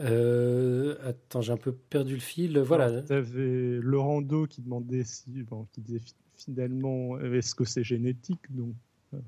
[0.00, 2.58] Euh, attends, j'ai un peu perdu le fil.
[2.58, 3.02] Voilà.
[3.02, 6.00] Tu avais Laurent Do qui demandait si, qui disait
[6.36, 8.40] finalement, est-ce que c'est génétique?
[8.50, 8.74] Donc,
[9.14, 9.18] euh,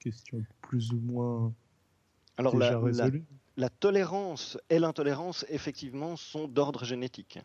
[0.00, 1.52] question plus ou moins
[2.36, 2.80] Alors, la,
[3.56, 7.38] La, tolérance et l'intolérance, effectivement, sont d'ordre génétique.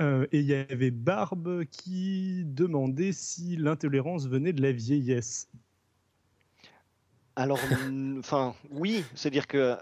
[0.00, 5.48] Euh, et il y avait Barbe qui demandait si l'intolérance venait de la vieillesse.
[7.36, 7.60] Alors,
[8.18, 9.76] enfin, oui, c'est-à-dire que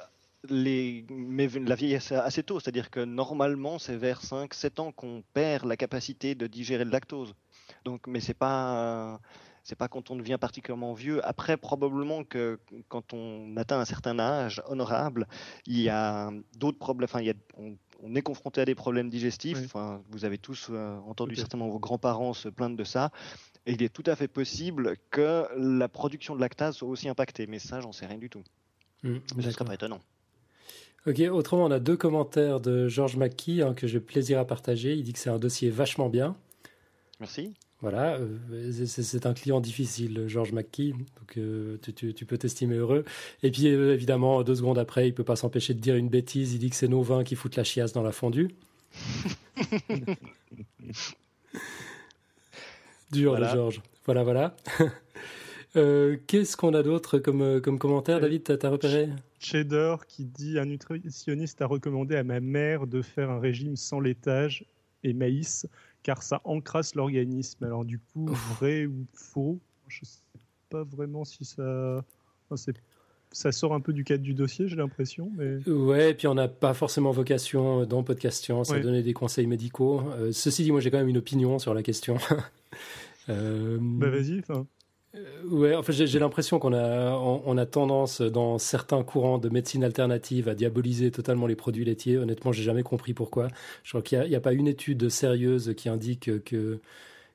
[0.49, 5.67] les, mais la vieillesse assez tôt, c'est-à-dire que normalement, c'est vers 5-7 ans qu'on perd
[5.67, 7.35] la capacité de digérer le lactose.
[7.85, 9.21] Donc, mais c'est pas,
[9.63, 11.25] c'est pas quand on devient particulièrement vieux.
[11.27, 15.27] Après, probablement que quand on atteint un certain âge honorable,
[15.67, 17.05] il y a d'autres problèmes.
[17.05, 17.35] Enfin, il y a,
[18.03, 19.61] on, est confronté à des problèmes digestifs.
[19.65, 23.11] Enfin, vous avez tous euh, entendu certainement vos grands-parents se plaindre de ça.
[23.65, 27.47] Et il est tout à fait possible que la production de lactase soit aussi impactée.
[27.47, 28.43] Mais ça, j'en sais rien du tout.
[29.05, 30.01] Mmh, mais ce serait pas étonnant.
[31.07, 34.95] Ok, autrement, on a deux commentaires de Georges Mackey hein, que j'ai plaisir à partager.
[34.95, 36.37] Il dit que c'est un dossier vachement bien.
[37.19, 37.55] Merci.
[37.83, 43.05] Voilà, euh, c'est un client difficile, Georges McKee, donc euh, tu, peux t'estimer heureux.
[43.43, 46.55] Et puis euh, évidemment, deux secondes après, il peut pas s'empêcher de dire une bêtise,
[46.55, 48.55] il dit que c'est nos vins qui foutent la chiasse dans la fondue.
[53.11, 53.83] Dur, Georges.
[54.05, 54.55] Voilà, voilà.
[56.29, 59.09] Qu'est-ce qu'on a d'autre comme, comme commentaire, David T'as repéré?
[59.43, 64.01] Cheddar qui dit un nutritionniste a recommandé à ma mère de faire un régime sans
[64.01, 64.65] laitage
[65.03, 65.67] et maïs
[66.03, 67.65] car ça encrasse l'organisme.
[67.65, 70.21] Alors du coup, vrai ou faux, je ne sais
[70.71, 72.05] pas vraiment si ça...
[73.33, 75.31] ça sort un peu du cadre du dossier, j'ai l'impression.
[75.37, 75.69] Mais...
[75.69, 79.47] Ouais, et puis on n'a pas forcément vocation dans Podcast Science à donner des conseils
[79.47, 80.03] médicaux.
[80.13, 82.17] Euh, ceci dit, moi j'ai quand même une opinion sur la question.
[83.29, 83.79] euh...
[83.81, 84.43] Bah vas-y,
[85.15, 89.85] Euh, ouais, enfin, j'ai l'impression qu'on a, on, a tendance dans certains courants de médecine
[89.85, 92.17] alternative à diaboliser totalement les produits laitiers.
[92.17, 93.49] Honnêtement, j'ai jamais compris pourquoi.
[93.85, 96.81] Je crois qu'il n'y a, pas une étude sérieuse qui indique que,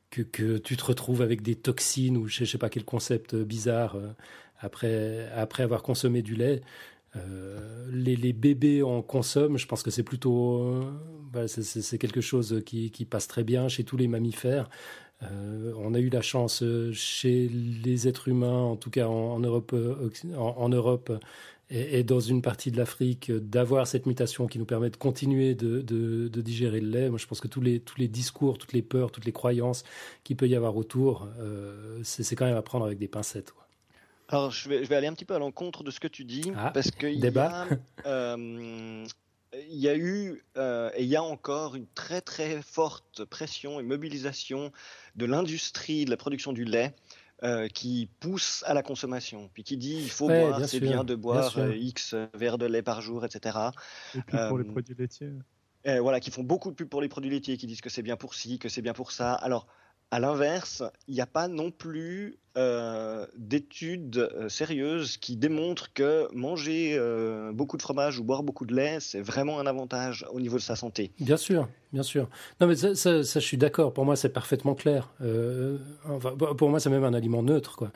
[0.10, 4.08] que, tu te retrouves avec des toxines ou je sais pas quel concept bizarre euh,
[4.60, 6.62] après, après avoir consommé du lait.
[7.16, 10.84] Euh, les, bébés en consomment, je pense que c'est plutôt,
[11.48, 14.70] c'est quelque chose qui, passe très bien chez tous les mammifères.
[15.24, 19.40] Euh, on a eu la chance euh, chez les êtres humains, en tout cas en,
[19.40, 21.12] Europe, euh, en, Europe
[21.72, 26.28] et, dans une partie de l'Afrique, d'avoir cette mutation qui nous permet de continuer de,
[26.30, 27.10] digérer le lait.
[27.10, 29.84] Moi, je pense que tous les, tous les discours, toutes les peurs, toutes les croyances
[30.24, 31.28] qu'il peut y avoir autour,
[32.04, 33.54] c'est quand même à prendre avec des pincettes.
[34.30, 36.26] Alors, je vais, je vais, aller un petit peu à l'encontre de ce que tu
[36.26, 37.66] dis, ah, parce que débat.
[39.54, 43.80] Il y a eu euh, et il y a encore une très très forte pression
[43.80, 44.72] et mobilisation
[45.16, 46.94] de l'industrie de la production du lait
[47.44, 51.16] euh, qui pousse à la consommation, puis qui dit il faut boire, c'est bien de
[51.16, 53.58] boire euh, X verres de lait par jour, etc.
[54.16, 55.32] Et puis pour les produits laitiers.
[55.86, 58.18] voilà, qui font beaucoup de pub pour les produits laitiers, qui disent que c'est bien
[58.18, 59.34] pour ci, que c'est bien pour ça.
[59.34, 59.68] Alors,
[60.12, 66.28] à l'inverse, il n'y a pas non plus euh, d'études euh, sérieuses qui démontrent que
[66.34, 70.40] manger euh, beaucoup de fromage ou boire beaucoup de lait, c'est vraiment un avantage au
[70.40, 71.12] niveau de sa santé.
[71.20, 72.28] Bien sûr, bien sûr.
[72.60, 73.94] Non, mais ça, ça, ça je suis d'accord.
[73.94, 75.14] Pour moi, c'est parfaitement clair.
[75.22, 75.78] Euh,
[76.10, 77.76] enfin, pour moi, c'est même un aliment neutre.
[77.76, 77.92] Quoi.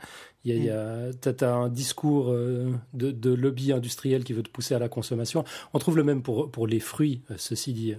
[0.45, 4.34] Il y a, il y a, t'as, as un discours de, de, lobby industriel qui
[4.34, 5.43] veut te pousser à la consommation.
[5.74, 7.95] On trouve le même pour, pour les fruits, ceci dit.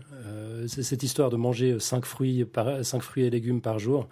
[0.67, 4.09] Cette histoire de manger 5 fruits, par, 5 fruits et légumes par jour.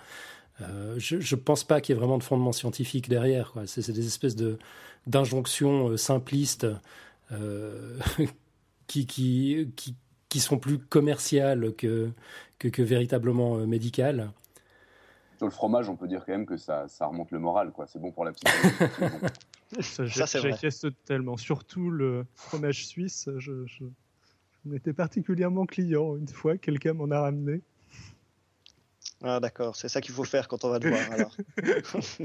[0.63, 3.55] Euh, je ne pense pas qu'il y ait vraiment de fondement scientifique derrière.
[3.67, 4.59] C'est des espèces de
[5.07, 6.67] d'injonctions euh, simplistes
[7.33, 7.99] euh,
[8.87, 9.97] qui, qui, qui,
[10.29, 12.11] qui, sont plus commerciales que,
[12.59, 14.33] que, que véritablement euh, médicales.
[15.39, 17.73] Sur le fromage, on peut dire quand même que ça, ça remonte le moral.
[17.87, 19.25] C'est bon pour la psychologie.
[19.81, 21.37] ça, ça J'acquiesce tellement.
[21.39, 23.29] Surtout le fromage suisse.
[23.39, 26.59] Je, je, je m'étais particulièrement client une fois.
[26.59, 27.63] Quelqu'un m'en a ramené.
[29.23, 31.37] Ah d'accord, c'est ça qu'il faut faire quand on va te voir alors.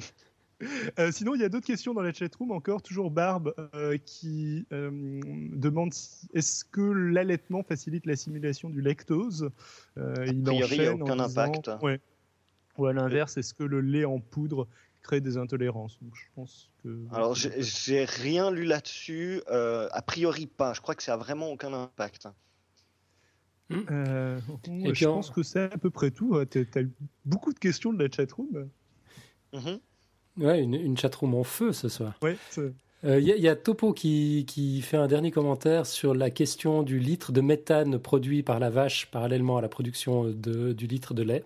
[1.00, 2.82] Euh, sinon, il y a d'autres questions dans la chatroom encore.
[2.82, 5.20] Toujours Barbe euh, qui euh,
[5.52, 5.94] demande
[6.34, 9.50] est-ce que l'allaitement facilite l'assimilation du lactose?
[9.98, 11.72] A priori, il n'y a aucun impact.
[11.82, 12.00] Ouais.
[12.78, 14.68] Ou à l'inverse, est-ce que le lait en poudre
[15.02, 15.98] crée des intolérances?
[16.02, 17.04] Donc, je pense que...
[17.12, 19.42] Alors, j'ai rien lu là-dessus.
[19.48, 20.74] a priori, pas.
[20.74, 22.28] Je crois que ça n'a vraiment aucun impact.
[23.70, 23.76] Mmh.
[23.92, 24.40] Euh,
[24.86, 26.44] Et je pense que c'est à peu près tout.
[26.46, 26.92] Tu as eu
[27.26, 28.70] beaucoup de questions de la chatroom.
[29.54, 29.60] Mmh.
[30.38, 32.14] Ouais, une, une chatroom en feu ce soir.
[32.22, 32.38] Ouais,
[33.06, 36.82] il euh, y, y, a Topo qui, qui, fait un dernier commentaire sur la question
[36.82, 41.14] du litre de méthane produit par la vache parallèlement à la production de, du litre
[41.14, 41.44] de lait.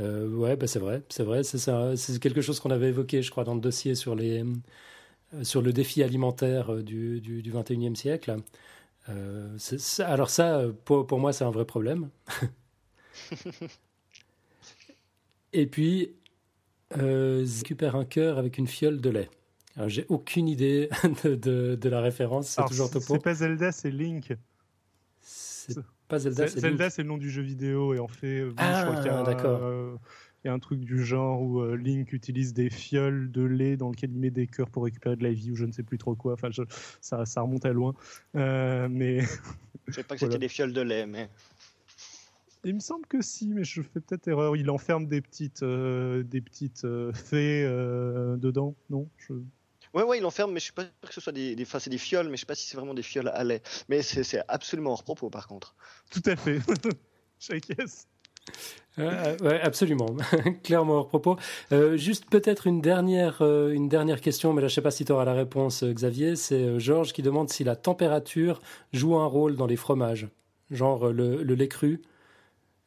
[0.00, 3.44] Euh, ouais, bah c'est vrai, c'est vrai, c'est quelque chose qu'on avait évoqué, je crois,
[3.44, 4.42] dans le dossier sur, les,
[5.42, 8.36] sur le défi alimentaire du, du, du 21e siècle.
[9.08, 9.56] Euh,
[10.00, 12.10] alors ça, pour, pour moi, c'est un vrai problème.
[15.52, 16.14] Et puis,
[16.98, 19.30] euh, récupère un cœur avec une fiole de lait.
[19.76, 20.88] Alors, j'ai aucune idée
[21.24, 22.48] de, de, de la référence.
[22.48, 23.14] C'est toujours Topo.
[23.14, 24.36] C'est pas Zelda, c'est Link.
[25.20, 28.52] C'est pas Zelda, c'est Zelda, c'est le nom du jeu vidéo et en fait, euh,
[28.58, 29.64] ah, d'accord.
[29.64, 29.96] Euh,
[30.44, 33.78] il y a un truc du genre où euh, Link utilise des fioles de lait
[33.78, 35.82] dans lequel il met des cœurs pour récupérer de la vie ou je ne sais
[35.82, 36.34] plus trop quoi.
[36.34, 36.62] Enfin, je,
[37.00, 37.94] ça, ça, remonte à loin.
[38.36, 39.20] Euh, mais.
[39.88, 40.32] je sais pas que voilà.
[40.32, 41.30] c'était des fioles de lait, mais.
[42.62, 44.56] Il me semble que si, mais je fais peut-être erreur.
[44.56, 47.64] Il enferme des petites, euh, des petites euh, fées
[48.38, 49.08] dedans, non?
[49.16, 49.34] Je...
[49.94, 51.90] Ouais, ouais, il enferme, mais je suis pas que ce soit des, des, enfin, c'est
[51.90, 53.62] des fioles, mais je sais pas si c'est vraiment des fioles à lait.
[53.88, 55.74] Mais c'est absolument hors propos, par contre.
[56.10, 56.58] Tout à fait.
[57.38, 58.06] J'acquiesce.
[58.98, 60.06] Euh, ouais, absolument,
[60.62, 61.36] clairement hors propos.
[61.72, 65.04] Euh, juste peut-être une dernière, euh, une dernière question, mais là je sais pas si
[65.04, 66.36] tu auras la réponse, Xavier.
[66.36, 68.60] C'est Georges qui demande si la température
[68.92, 70.28] joue un rôle dans les fromages,
[70.70, 72.02] genre le, lait cru.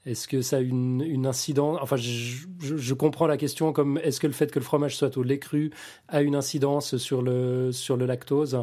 [0.06, 1.78] Est-ce que ça a une, incidence?
[1.82, 4.96] Enfin, je, je, je, comprends la question comme est-ce que le fait que le fromage
[4.96, 5.72] soit au lait cru
[6.08, 8.56] a une incidence sur le, sur le lactose,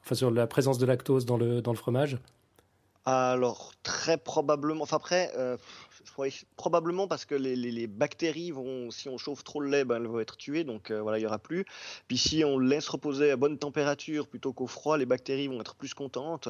[0.00, 2.18] enfin sur la présence de lactose dans le, dans le fromage?
[3.04, 4.82] Alors très probablement.
[4.82, 5.30] Enfin après.
[6.56, 10.06] Probablement parce que les, les, bactéries vont, si on chauffe trop le lait, ben, elles
[10.06, 11.64] vont être tuées, donc euh, voilà, il y aura plus.
[12.08, 15.74] Puis si on laisse reposer à bonne température plutôt qu'au froid, les bactéries vont être
[15.74, 16.48] plus contentes.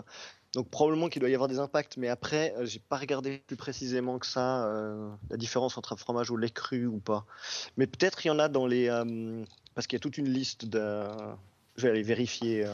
[0.54, 3.56] Donc probablement qu'il doit y avoir des impacts, mais après, euh, j'ai pas regardé plus
[3.56, 7.24] précisément que ça euh, la différence entre un fromage au lait cru ou pas.
[7.76, 10.28] Mais peut-être il y en a dans les, euh, parce qu'il y a toute une
[10.28, 11.04] liste de,
[11.76, 12.66] je vais aller vérifier.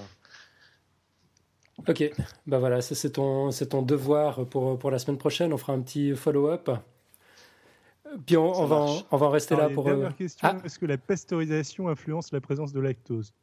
[1.88, 2.10] Ok,
[2.46, 5.52] bah voilà, c'est ton, ton devoir pour, pour la semaine prochaine.
[5.52, 6.70] On fera un petit follow-up.
[8.24, 9.84] Puis on, on va, en, on va en rester Alors, là pour.
[9.84, 10.12] Dernière euh...
[10.12, 10.56] question ah.
[10.64, 13.34] est-ce que la pasteurisation influence la présence de lactose?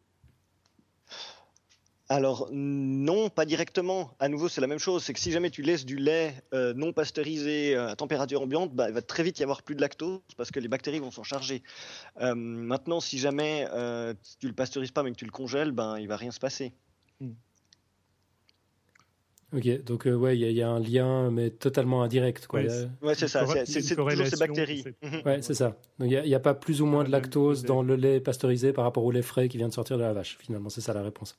[2.09, 4.11] Alors non, pas directement.
[4.19, 5.03] À nouveau, c'est la même chose.
[5.03, 8.89] C'est que si jamais tu laisses du lait euh, non pasteurisé à température ambiante, bah,
[8.89, 11.23] il va très vite y avoir plus de lactose parce que les bactéries vont s'en
[11.23, 11.63] charger.
[12.19, 15.97] Euh, maintenant, si jamais euh, tu le pasteurises pas mais que tu le congèles, ben
[15.97, 16.73] il va rien se passer.
[17.19, 17.31] Hmm.
[19.55, 22.47] Ok, donc euh, ouais, il y, y, a un lien, mais totalement indirect.
[22.47, 22.61] Quoi.
[22.61, 24.83] Ouais, ouais c'est ça, c'est toujours ces bactéries.
[25.25, 25.77] Ouais, c'est ça.
[25.99, 28.73] Donc il n'y a, a, pas plus ou moins de lactose dans le lait pasteurisé
[28.73, 30.93] par rapport au lait frais qui vient de sortir de la vache, finalement, c'est ça
[30.93, 31.37] la réponse.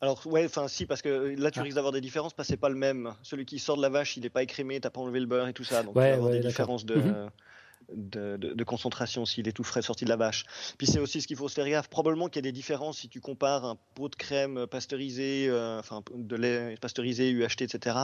[0.00, 1.62] Alors ouais, enfin si, parce que là tu ah.
[1.62, 3.12] risques d'avoir des différences, parce que c'est pas le même.
[3.22, 5.48] Celui qui sort de la vache, il n'est pas écrémé, t'as pas enlevé le beurre
[5.48, 7.30] et tout ça, donc ouais, tu vas avoir ouais, des différences de, mm -hmm.
[7.92, 10.44] De, de, de, concentration s'il est tout frais sorti de la vache.
[10.76, 11.88] Puis c'est aussi ce qu'il faut se faire gaffe.
[11.88, 15.78] Probablement qu'il y a des différences si tu compares un pot de crème pasteurisé, euh,
[15.78, 17.96] enfin de lait pasteurisé, UHT, etc.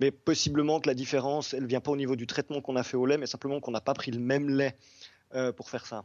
[0.00, 2.96] Mais possiblement que la différence, elle vient pas au niveau du traitement qu'on a fait
[2.96, 4.76] au lait, mais simplement qu'on n'a pas pris le même lait
[5.34, 6.04] euh, pour faire ça.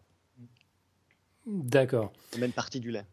[1.46, 2.14] D'accord.
[2.34, 3.06] La même partie du lait.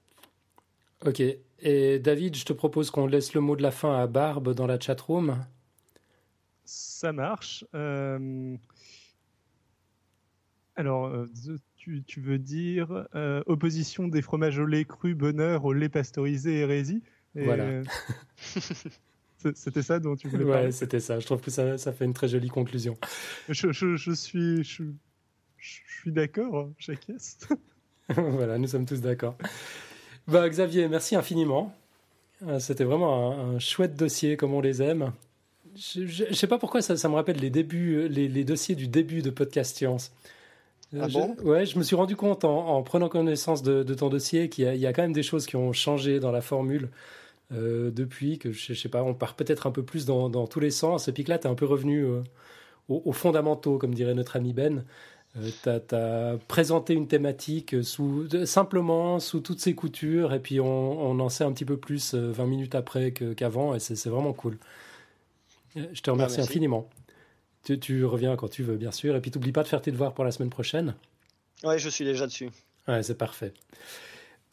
[1.05, 1.23] Ok.
[1.63, 4.67] Et David, je te propose qu'on laisse le mot de la fin à Barbe dans
[4.67, 5.45] la chatroom.
[6.65, 7.65] Ça marche.
[7.75, 8.57] Euh...
[10.81, 11.27] Alors, euh,
[11.77, 16.61] tu, tu veux dire euh, opposition des fromages au lait cru, bonheur, au lait pasteurisé,
[16.61, 17.03] hérésie.
[17.37, 17.65] Et, Voilà.
[17.67, 17.85] euh,
[19.55, 20.73] C'était ça dont tu voulais Ouais, parler?
[20.73, 21.19] c'était ça.
[21.21, 22.97] Je trouve que ça, ça fait une très jolie conclusion.
[23.49, 24.85] Je, je- je suis, je,
[25.59, 27.39] je suis d'accord, j'acquiesce.
[28.09, 29.37] voilà, nous sommes tous d'accord.
[30.29, 31.75] Bah, Xavier, merci infiniment.
[32.59, 35.13] C'était vraiment un, un chouette dossier, comme on les aime.
[35.77, 38.89] Je ne sais pas pourquoi ça, ça me rappelle les débuts, les, les dossiers du
[38.89, 40.11] début de Podcast Science.
[40.95, 43.95] Euh, Ah je- Ouais, je me suis rendu compte en, en prenant connaissance de, de
[43.95, 46.21] ton dossier qu'il y, a- il y a quand même des choses qui ont changé
[46.21, 46.89] dans la formule
[47.53, 50.47] euh, depuis, que je, je sais pas, on part peut-être un peu plus dans, dans
[50.47, 51.09] tous les sens.
[51.09, 52.23] Et puis que là, tu es un peu revenu euh,
[52.89, 54.85] aux, aux fondamentaux, comme dirait notre ami Ben.
[55.63, 60.67] tu as, présenté une thématique sous, simplement sous toutes ses coutures, et puis on,
[61.01, 64.33] on en sait un petit peu plus euh, 20 minutes après qu'avant, et c'est vraiment
[64.33, 64.59] cool.
[65.77, 66.51] Euh, Je te remercie merci.
[66.53, 66.89] infiniment.
[67.65, 69.91] Tu, tu reviens quand tu veux, bien sûr, et puis t'oublie pas de faire tes
[69.93, 70.95] devoirs pour la semaine prochaine.
[71.63, 72.49] Ouais, je suis déjà dessus.
[72.89, 73.53] Ouais, c'est parfait.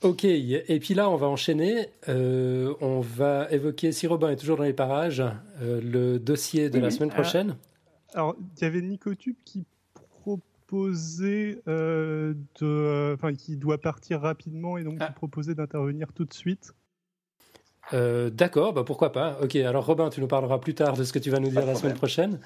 [0.03, 1.87] Ok, et puis là, on va enchaîner.
[2.09, 5.23] Euh, on va évoquer, si Robin est toujours dans les parages,
[5.61, 6.93] euh, le dossier de Oui, la oui.
[6.93, 7.15] semaine Ah.
[7.15, 7.55] prochaine.
[8.13, 9.65] Alors, il y avait Nicotube qui
[10.67, 15.07] proposait euh, de, enfin, qui doit partir rapidement et donc Ah.
[15.07, 16.73] qui proposait d'intervenir tout de suite.
[17.93, 19.39] Euh, D'accord, bah pourquoi pas.
[19.41, 21.61] Ok, alors Robin, tu nous parleras plus tard de ce que tu vas nous dire
[21.61, 22.39] Pas la semaine prochaine.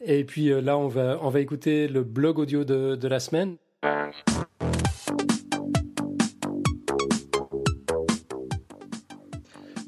[0.00, 3.18] Et puis euh, là, on va, on va écouter le blog audio de, de la
[3.18, 3.56] semaine.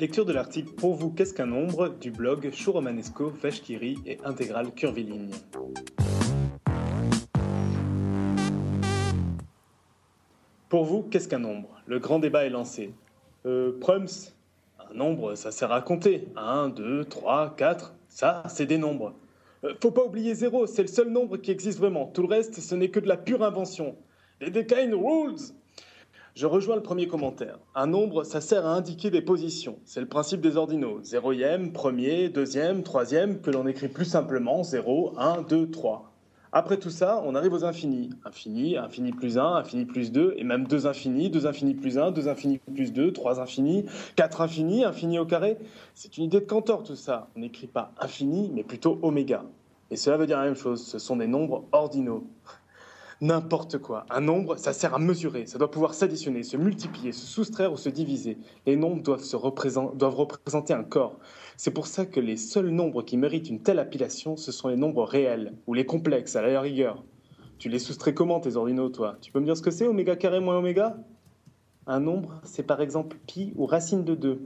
[0.01, 5.31] Lecture de l'article Pour vous, qu'est-ce qu'un nombre du blog Chouromanesco, Vachkiri et Intégral Curviligne.
[10.69, 12.95] Pour vous, qu'est-ce qu'un nombre Le grand débat est lancé.
[13.47, 14.09] Euh, Prums,
[14.91, 16.29] un nombre, ça sert à compter.
[16.37, 19.15] 1, 2, 3, 4, ça, c'est des nombres.
[19.65, 22.07] Euh, faut pas oublier zéro, c'est le seul nombre qui existe vraiment.
[22.07, 23.97] Tout le reste, ce n'est que de la pure invention.
[24.41, 25.53] Les Decane Rules
[26.37, 27.59] je rejoins le premier commentaire.
[27.75, 29.79] Un nombre, ça sert à indiquer des positions.
[29.85, 31.01] C'est le principe des ordinaux.
[31.03, 36.10] Zéroième, premier, deuxième, troisième, que l'on écrit plus simplement 0, 1, 2, 3.
[36.53, 38.11] Après tout ça, on arrive aux infinis.
[38.25, 42.11] Infini, infini plus 1, infini plus 2, et même 2 infinis, 2 infinis plus 1,
[42.11, 43.87] 2 infinis plus 2, 3 infinis,
[44.17, 45.59] 4 infinis, infini au carré.
[45.95, 47.29] C'est une idée de Cantor tout ça.
[47.37, 49.45] On n'écrit pas infini, mais plutôt oméga.
[49.93, 52.27] Et cela veut dire la même chose, ce sont des nombres ordinaux.
[53.21, 54.07] N'importe quoi.
[54.11, 57.77] Un nombre, ça sert à mesurer, ça doit pouvoir s'additionner, se multiplier, se soustraire ou
[57.77, 58.39] se diviser.
[58.67, 61.17] Les nombres doivent, se doivent représenter un corps.
[61.63, 64.79] C'est pour ça que les seuls nombres qui méritent une telle appellation, ce sont les
[64.79, 67.05] nombres réels, ou les complexes, à la rigueur.
[67.59, 69.19] Tu les soustrais comment, tes ordinaux, toi?
[69.21, 70.97] Tu peux me dire ce que c'est, oméga carré moins oméga?
[71.87, 74.41] Un nombre, c'est par exemple pi ou racine de 2.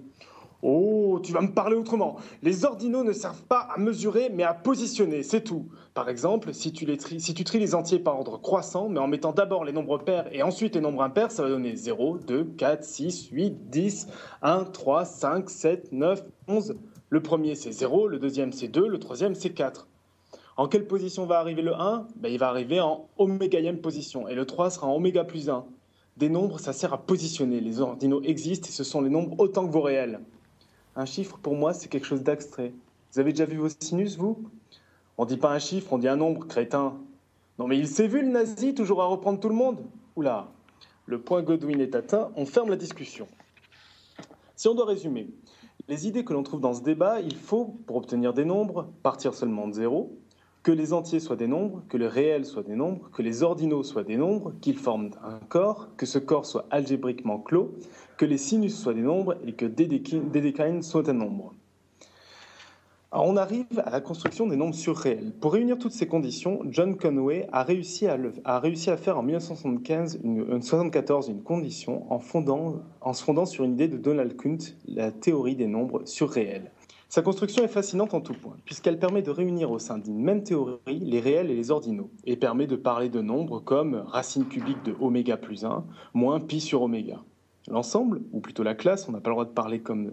[0.62, 2.16] Oh, tu vas me parler autrement.
[2.42, 5.68] Les ordinaux ne servent pas à mesurer, mais à positionner, c'est tout.
[5.94, 9.06] Par exemple, si tu, les si tu tries les entiers par ordre croissant, mais en
[9.06, 12.44] mettant d'abord les nombres pairs et ensuite les nombres impairs, ça va donner 0, 2,
[12.56, 14.08] 4, 6, 8, 10,
[14.42, 16.74] 1, 3, 5, 7, 9, 11.
[17.14, 19.86] Le premier c'est 0, le deuxième c'est 2, le troisième c'est 4.
[20.56, 24.34] En quelle position va arriver le 1 ben, Il va arriver en omégaième position, et
[24.34, 25.64] le 3 sera en oméga plus 1.
[26.16, 27.60] Des nombres, ça sert à positionner.
[27.60, 30.22] Les ordinaux existent et ce sont les nombres autant que vos réels.
[30.96, 32.72] Un chiffre, pour moi, c'est quelque chose d'abstrait.
[33.12, 34.42] Vous avez déjà vu vos sinus, vous?
[35.16, 36.96] On dit pas un chiffre, on dit un nombre, crétin.
[37.60, 39.84] Non mais il s'est vu, le nazi, toujours à reprendre tout le monde?
[40.16, 40.48] Oula,
[41.06, 43.28] le point Godwin est atteint, on ferme la discussion.
[44.56, 45.28] Si on doit résumer,
[45.88, 49.34] les idées que l'on trouve dans ce débat, il faut, pour obtenir des nombres, partir
[49.34, 50.16] seulement de zéro,
[50.62, 53.82] que les entiers soient des nombres, que le réel soit des nombres, que les ordinaux
[53.82, 57.74] soient des nombres, qu'ils forment un corps, que ce corps soit algébriquement clos,
[58.16, 61.54] que les sinus soient des nombres et que Dedekind soit un nombre.
[63.16, 65.32] On arrive à la construction des nombres surréels.
[65.40, 70.62] Pour réunir toutes ces conditions, John Conway a réussi à, faire en 1975 une, une
[70.62, 74.58] 74 une condition en, se fondant sur une idée de Donald Kuhn,
[74.88, 76.72] la théorie des nombres surréels.
[77.08, 80.42] Sa construction est fascinante en tout point, puisqu'elle permet de réunir au sein d'une même
[80.42, 84.82] théorie les réels et les ordinaux, et permet de parler de nombres comme racine cubique
[84.84, 85.84] de oméga plus 1,
[86.14, 87.20] moins pi sur oméga.
[87.68, 90.12] L'ensemble, ou plutôt la classe, on n'a pas le droit de parler comme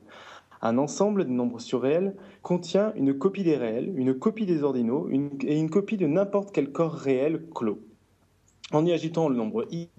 [0.61, 5.59] un ensemble de nombres surréels, contient une copie des réels, une copie des ordinaux et
[5.59, 7.79] une copie de n'importe quel corps réel clos.
[8.71, 9.89] En y agitant le nombre i,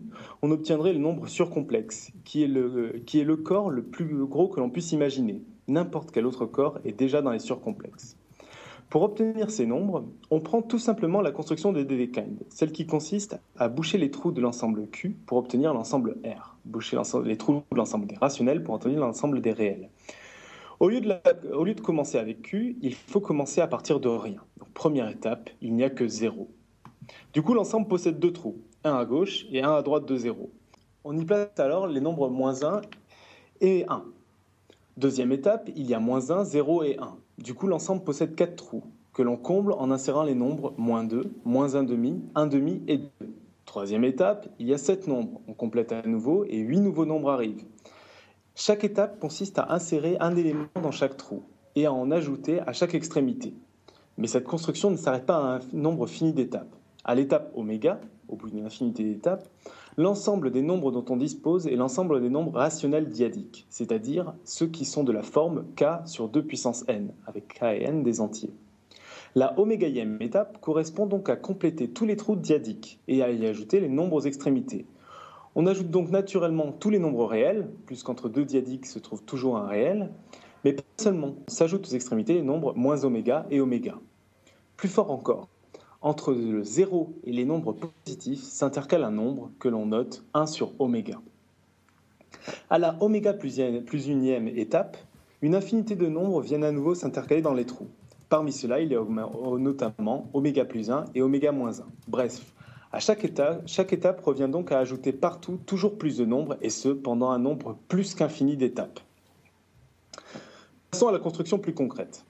[0.41, 4.49] on obtiendrait le nombre surcomplexe, qui est le, qui est le corps le plus gros
[4.49, 5.43] que l'on puisse imaginer.
[5.69, 8.17] N'importe quel autre corps est déjà dans les surcomplexes.
[8.89, 13.39] Pour obtenir ces nombres, on prend tout simplement la construction de Dedekind, celle qui consiste
[13.59, 17.77] à boucher les trous de l'ensemble Q pour obtenir l'ensemble R, boucher les trous de
[17.77, 19.89] l'ensemble des rationnels pour obtenir l'ensemble des réels.
[20.83, 24.41] Au lieu, de commencer avec Q, il faut commencer à partir de rien.
[24.75, 26.51] Première étape, il n'y a que zéro.
[27.33, 28.57] Du coup, l'ensemble possède deux trous.
[28.83, 30.51] un à gauche et un à droite de 0.
[31.05, 32.81] On y place alors les nombres moins 1
[33.61, 34.03] et 1.
[34.97, 37.17] Deuxième étape, il y a moins 1, 0 et 1.
[37.39, 41.33] Du coup, l'ensemble possède 4 trous que l'on comble en insérant les nombres moins 2,
[41.45, 43.09] moins 1 demi, 1 demi et 2.
[43.67, 45.43] Troisième étape, il y a 7 nombres.
[45.47, 47.65] On complète à nouveau et 8 nouveaux nombres arrivent.
[48.55, 51.43] Chaque étape consiste à insérer un élément dans chaque trou
[51.75, 53.55] et à en ajouter à chaque extrémité.
[54.19, 56.77] Mais cette construction ne s'arrête pas à un nombre fini d'étapes.
[57.03, 57.99] À l'étape oméga,
[58.29, 59.49] au bout d'une infinité d'étapes,
[59.97, 64.85] l'ensemble des nombres dont on dispose est l'ensemble des nombres rationnels diadiques, c'est-à-dire ceux qui
[64.85, 68.53] sont de la forme k sur 2 puissance n, avec k et n des entiers.
[69.35, 73.81] La omégaïème étape correspond donc à compléter tous les trous diadiques et à y ajouter
[73.81, 74.85] les nombres aux extrémités.
[75.55, 79.67] On ajoute donc naturellement tous les nombres réels, puisqu'entre deux diadiques se trouve toujours un
[79.67, 80.11] réel,
[80.65, 83.99] mais pas seulement, on s'ajoute aux extrémités les nombres moins oméga et oméga.
[84.77, 85.49] Plus fort encore,
[86.01, 90.73] entre le 0 et les nombres positifs s'intercale un nombre que l'on note 1 sur
[90.79, 91.21] oméga.
[92.71, 93.59] À la oméga plus
[94.09, 94.97] unième étape,
[95.43, 97.89] une infinité de nombres viennent à nouveau s'intercaler dans les trous.
[98.31, 99.05] Parmi ceux-là, il y a
[99.59, 101.85] notamment oméga plus 1 et oméga moins 1.
[102.09, 102.41] Bref,
[102.93, 106.71] à chaque étape, chaque étape revient donc à ajouter partout toujours plus de nombres, et
[106.71, 109.01] ce, pendant un nombre plus qu'infini d'étapes.
[110.91, 112.27] Passons à la construction plus concrète.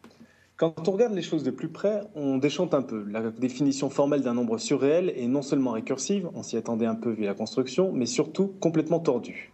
[0.56, 3.04] Quand on regarde les choses de plus près, on déchante un peu.
[3.10, 7.10] La définition formelle d'un nombre surréel est non seulement récursive, on s'y attendait un peu
[7.10, 9.52] vu la construction, mais surtout complètement tordue.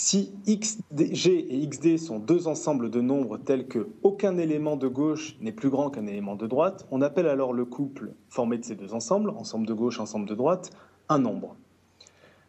[0.00, 5.36] Si xg et xd sont deux ensembles de nombres tels que aucun élément de gauche
[5.40, 8.76] n'est plus grand qu'un élément de droite, on appelle alors le couple formé de ces
[8.76, 10.70] deux ensembles, ensemble de gauche, ensemble de droite,
[11.08, 11.56] un nombre.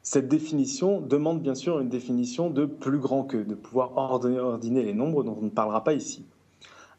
[0.03, 4.93] Cette définition demande bien sûr une définition de plus grand que, de pouvoir ordonner les
[4.93, 6.27] nombres dont on ne parlera pas ici.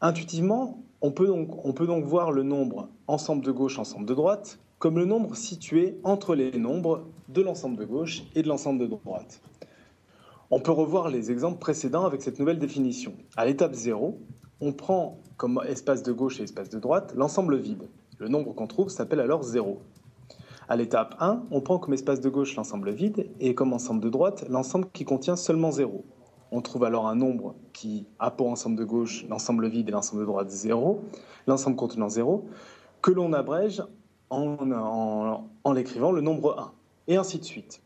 [0.01, 5.05] Intuitivement, on peut donc voir le nombre ensemble de gauche, ensemble de droite, comme le
[5.05, 9.41] nombre situé entre les nombres de l'ensemble de gauche et de l'ensemble de droite.
[10.53, 13.13] On peut revoir les exemples précédents avec cette nouvelle définition.
[13.37, 14.19] À l'étape 0,
[14.59, 17.87] on prend comme espace de gauche et espace de droite l'ensemble vide.
[18.19, 19.81] Le nombre qu'on trouve s'appelle alors 0.
[20.67, 24.09] À l'étape 1, on prend comme espace de gauche l'ensemble vide et comme ensemble de
[24.09, 26.03] droite l'ensemble qui contient seulement 0.
[26.51, 30.19] On trouve alors un nombre qui a pour ensemble de gauche l'ensemble vide et l'ensemble
[30.19, 31.01] de droite 0,
[31.47, 32.45] l'ensemble contenant 0,
[33.01, 33.81] que l'on abrège
[34.29, 36.59] en, l'écrivant le nombre
[37.07, 37.81] 1, et ainsi de suite.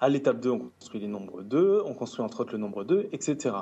[0.00, 3.08] À l'étape 2, on construit les nombres 2, on construit entre autres le nombre 2,
[3.12, 3.54] etc.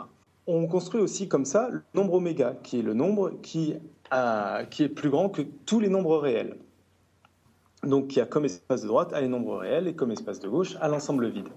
[0.46, 3.74] On construit aussi comme ça le nombre oméga, qui est le nombre qui,
[4.10, 6.56] est plus grand que tous les nombres réels.
[7.84, 10.48] Donc qui a comme espace de droite à les nombres réels et comme espace de
[10.48, 11.48] gauche à l'ensemble vide.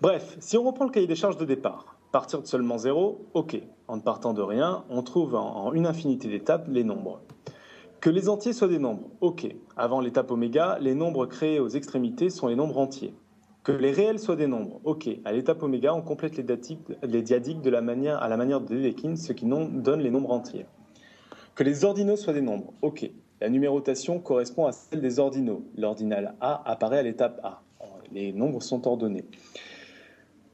[0.00, 3.60] Bref, si on reprend le cahier des charges de départ, partir de seulement 0, ok.
[3.88, 7.20] En ne partant de rien, on trouve en une infinité d'étapes les nombres.
[8.00, 9.46] Que les entiers soient des nombres, ok.
[9.76, 13.14] Avant l'étape oméga, les nombres créés aux extrémités sont les nombres entiers.
[13.66, 14.80] Que les réels soient des nombres.
[14.84, 16.44] Ok, à l'étape oméga, on complète les,
[17.22, 20.66] diadiques de la manière, à la manière de Dedekind, ce qui donne les nombres entiers.
[21.56, 22.72] Que les ordinaux soient des nombres.
[22.80, 23.10] Ok,
[23.40, 25.64] la numérotation correspond à celle des ordinaux.
[25.76, 27.60] L'ordinal A apparaît à l'étape A.
[28.12, 29.24] Les nombres sont ordonnés.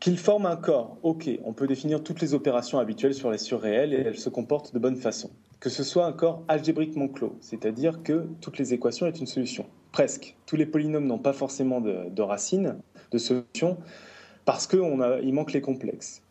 [0.00, 0.96] Qu'ils forment un corps.
[1.02, 4.72] Ok, on peut définir toutes les opérations habituelles sur les surréels et elles se comportent
[4.72, 5.28] de bonne façon.
[5.60, 9.66] Que ce soit un corps algébriquement clos, c'est-à-dire que toutes les équations est une solution.
[9.92, 10.34] Presque.
[10.46, 12.78] Tous les polynômes n'ont pas forcément de racines,
[13.12, 13.78] de solutions
[14.44, 16.22] parce qu'il manque les complexes.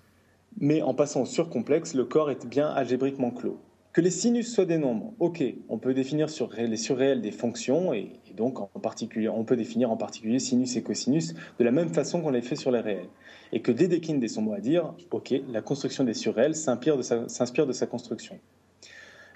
[0.60, 3.58] Mais en passant au surcomplexe, le corps est bien algébriquement clos.
[3.94, 7.94] Que les sinus soient des nombres, ok, on peut définir sur les surréels des fonctions
[7.94, 11.90] et, donc en particulier, on peut définir en particulier sinus et cosinus de la même
[11.90, 13.10] façon qu'on l'a fait sur les réels.
[13.52, 17.02] Et que Dedekind ait son mot à dire, ok, la construction des surréels s'inspire de,
[17.02, 18.40] s'inspire de sa construction.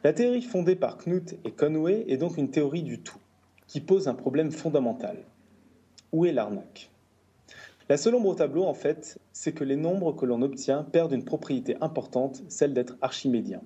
[0.05, 3.19] La théorie fondée par Knut et Conway est donc une théorie du tout,
[3.67, 5.17] qui pose un problème fondamental.
[6.13, 6.91] Où est l'arnaque?
[7.87, 11.11] La seule ombre au tableau, en fait, c'est que les nombres que l'on obtient perdent
[11.11, 13.61] une propriété importante, celle d'être archimédien.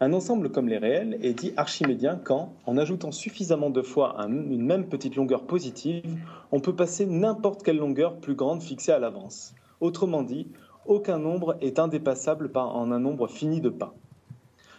[0.00, 4.64] Un ensemble comme les réels est dit archimédien quand, en ajoutant suffisamment de fois une
[4.64, 6.18] même petite longueur positive,
[6.52, 9.54] on peut passer n'importe quelle longueur plus grande fixée à l'avance.
[9.82, 10.48] Autrement dit,
[10.86, 13.94] aucun nombre est indépassable en un nombre fini de pas.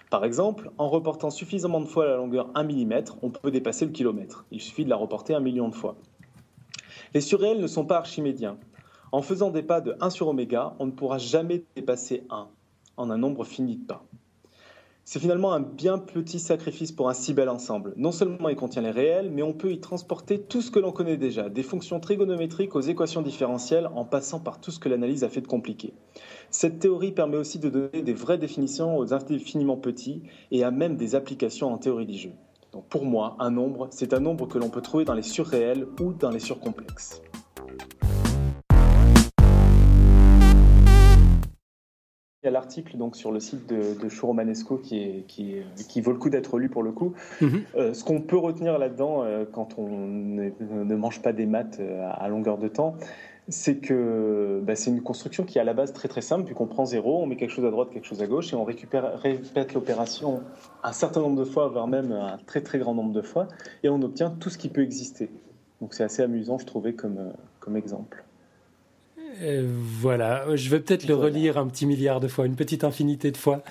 [0.10, 3.92] Par exemple, en reportant suffisamment de fois la longueur 1 mm, on peut dépasser le
[3.92, 4.46] kilomètre.
[4.52, 5.96] Il suffit de la reporter un million de fois.
[7.14, 8.58] Les surréels ne sont pas archimédiens.
[9.14, 12.48] En faisant des pas de 1 sur oméga, on ne pourra jamais dépasser 1
[12.96, 14.06] en un nombre fini de pas.
[15.04, 17.94] C'est finalement un bien petit sacrifice pour un si bel ensemble.
[17.98, 20.94] Non seulement il contient les réels, mais on peut y transporter tout ce que l'on
[20.94, 25.26] connaît déjà, des fonctions trigonométriques aux équations différentielles en passant par tout ce que l'analyse
[25.26, 25.94] a fait de compliqué.
[26.50, 30.96] Cette théorie permet aussi de donner des vraies définitions aux infiniment petits et à même
[30.96, 32.32] des applications en théorie du jeu.
[32.72, 35.86] Donc pour moi, un nombre, c'est un nombre que l'on peut trouver dans les surréels
[36.00, 37.22] ou dans les surcomplexes.
[42.44, 46.02] Il y a l'article donc sur le site de, de Chouromanesco qui, est, qui, qui,
[46.02, 47.14] vaut le coup d'être lu pour le coup.
[47.40, 47.62] Mhm.
[47.76, 51.78] Euh, ce qu'on peut retenir là-dedans euh, quand on ne, ne, mange pas des maths
[51.80, 52.96] euh, à longueur de temps,
[53.48, 56.56] c'est que bah, c'est une construction qui est à la base très très simple, puis
[56.56, 58.64] qu'on prend zéro, on met quelque chose à droite, quelque chose à gauche, et on
[58.64, 60.42] récupère, répète l'opération
[60.84, 63.50] un certain nombre de fois, voire même un très très grand nombre de fois,
[63.84, 65.30] et on obtient tout ce qui peut exister.
[65.80, 68.24] Donc c'est assez amusant, je trouvais, comme, comme exemple.
[69.42, 73.32] Et voilà, je vais peut-être le relire un petit milliard de fois, une petite infinité
[73.32, 73.64] de fois.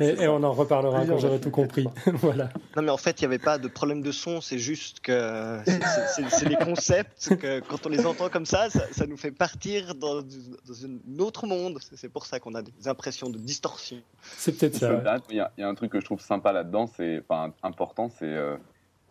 [0.00, 1.86] Et, et, on en reparlera quand j'aurai tout compris.
[2.06, 2.50] voilà.
[2.76, 5.58] Non, mais en fait, il n'y avait pas de problème de son, c'est juste que
[5.64, 9.94] c'est les concepts que quand on les entend comme ça, ça, ça nous fait partir
[9.94, 11.78] dans, dans, un autre monde.
[11.80, 13.98] C'est pour ça qu'on a des impressions de distorsion.
[14.22, 15.22] C'est peut-être ça.
[15.30, 17.52] Il y, a, il y, a un truc que je trouve sympa là-dedans, c'est enfin
[17.62, 18.56] important, c'est euh,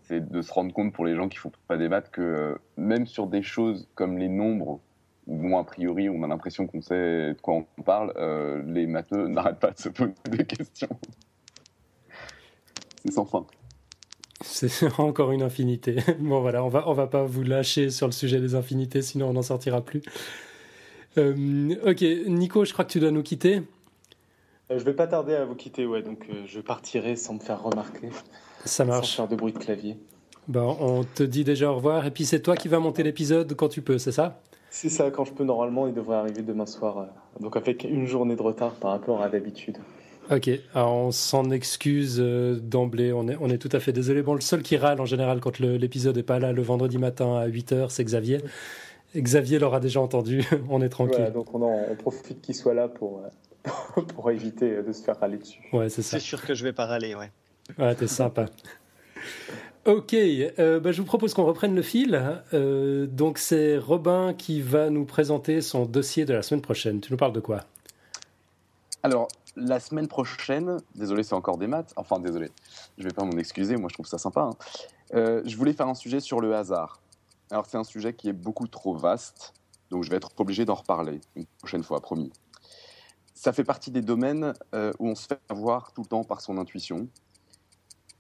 [0.10, 3.06] de se rendre compte pour les gens qui font pas des maths que euh, même
[3.06, 4.80] sur des choses comme les nombres
[5.28, 9.28] ou a priori on a l'impression qu'on sait de quoi on parle, euh, les matheux
[9.28, 10.90] n'arrêtent pas de se poser des questions.
[13.04, 13.46] C'est sans fin.
[14.42, 14.70] C'est
[15.00, 15.98] encore une infinité.
[16.20, 19.30] Bon voilà, on va on va pas vous lâcher sur le sujet des infinités, sinon
[19.30, 20.02] on n'en sortira plus.
[21.18, 23.64] Euh, ok, Nico, je crois que tu dois nous quitter.
[24.70, 27.40] Euh, je vais pas tarder à vous quitter, ouais, donc euh, je partirai sans me
[27.40, 28.10] faire remarquer.
[28.66, 29.08] Ça marche.
[29.10, 29.98] Sans faire de bruit de clavier.
[30.48, 33.54] Bon, on te dit déjà au revoir, et puis c'est toi qui vas monter l'épisode
[33.56, 34.42] quand tu peux, c'est ça?
[34.70, 37.08] C'est ça, quand je peux, normalement, il devrait arriver demain soir.
[37.40, 39.78] Donc avec une journée de retard par rapport à d'habitude.
[40.30, 44.22] Ok, alors on s'en excuse euh, d'emblée, on est, on est tout à fait désolé.
[44.22, 47.38] Bon, le seul qui râle en général quand l'épisode n'est pas là le vendredi matin
[47.38, 48.40] à 8h, c'est Xavier.
[49.16, 51.16] Xavier l'aura déjà entendu, on est tranquille.
[51.18, 53.22] Voilà, donc on, en, on profite qu'il soit là pour,
[54.16, 55.62] pour éviter de se faire râler dessus.
[55.72, 56.20] Ouais, c'est ça.
[56.20, 57.32] C'est sûr que je vais pas râler, ouais.
[57.78, 58.48] Ouais, t'es sympa.
[59.88, 62.44] Ok, euh, bah, je vous propose qu'on reprenne le fil.
[62.54, 67.00] Euh, donc c'est Robin qui va nous présenter son dossier de la semaine prochaine.
[67.00, 67.62] Tu nous parles de quoi?
[69.02, 72.52] Alors, la semaine prochaine, désolé c'est encore des maths, enfin désolé,
[72.98, 74.42] je vais pas m'en excuser, moi je trouve ça sympa.
[74.42, 74.58] Hein.
[75.14, 77.00] Euh, je voulais faire un sujet sur le hasard.
[77.50, 79.54] Alors c'est un sujet qui est beaucoup trop vaste,
[79.90, 82.34] donc je vais être obligé d'en reparler une prochaine fois, promis.
[83.34, 86.58] Ça fait partie des domaines où on se fait avoir tout le temps par son
[86.58, 87.08] intuition,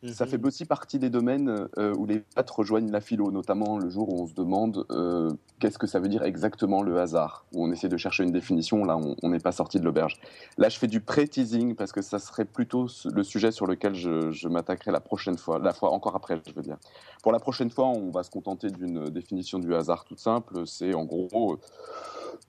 [0.03, 0.31] ça Mhm.
[0.31, 4.13] fait aussi partie des domaines euh, où les maths rejoignent la philo, notamment le jour
[4.13, 7.71] où on se demande euh, qu'est-ce que ça veut dire exactement le hasard, où on
[7.71, 10.19] essaie de chercher une définition, là on n'est pas sorti de l'auberge.
[10.57, 14.29] Là je fais du pré-teasing parce que ça serait plutôt le sujet sur lequel je,
[14.31, 16.77] je m'attaquerai la prochaine fois, la fois encore après je veux dire.
[17.23, 20.93] Pour la prochaine fois on va se contenter d'une définition du hasard toute simple, c'est
[20.93, 21.57] en gros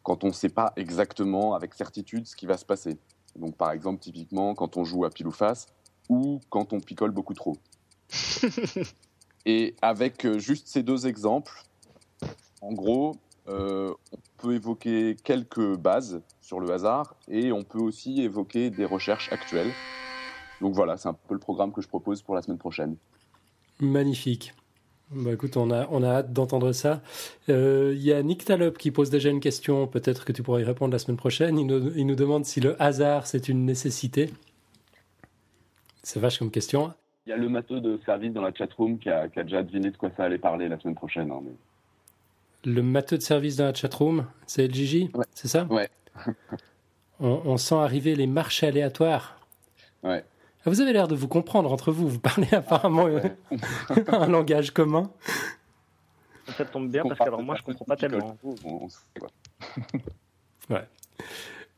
[0.02, 2.98] quand on ne sait pas exactement avec certitude ce qui va se passer.
[3.36, 5.66] Donc par exemple typiquement quand on joue à pile ou face,
[6.08, 7.56] ou quand on picole beaucoup trop.
[9.46, 11.62] Et avec euh, juste ces deux exemples,
[12.60, 13.16] en gros,
[13.48, 18.84] euh, on peut évoquer quelques bases sur le hasard et on peut aussi évoquer des
[18.84, 19.72] recherches actuelles.
[20.60, 22.96] Donc voilà, c'est un peu le programme que je propose pour la semaine prochaine.
[23.80, 24.54] Magnifique.
[25.10, 27.00] Bah écoute, on a, on a hâte d'entendre ça.
[27.46, 30.60] Il euh, y a Nick Talop qui pose déjà une question, peut-être que tu pourrais
[30.60, 31.58] y répondre la semaine prochaine.
[31.58, 34.30] Il nous, il nous demande si le hasard c'est une nécessité.
[36.08, 36.94] C'est vache comme question.
[37.26, 39.62] Il y a le matheux de service dans la chatroom qui a, qui a déjà
[39.62, 41.30] deviné de quoi ça allait parler la semaine prochaine.
[41.30, 41.52] Hein, mais...
[42.72, 45.26] Le matheux de service dans la chatroom, c'est LGJ ouais.
[45.34, 45.90] C'est ça Ouais.
[47.20, 49.38] on, on, sent arriver les marchés aléatoires.
[50.02, 50.24] Ouais.
[50.64, 52.08] Vous avez l'air de vous comprendre entre vous.
[52.08, 53.36] Vous parlez apparemment ouais.
[54.08, 55.10] un langage commun.
[56.56, 58.38] Ça tombe bien parce que alors moi je comprends pas tellement.
[58.42, 58.88] On, on
[60.74, 60.88] ouais.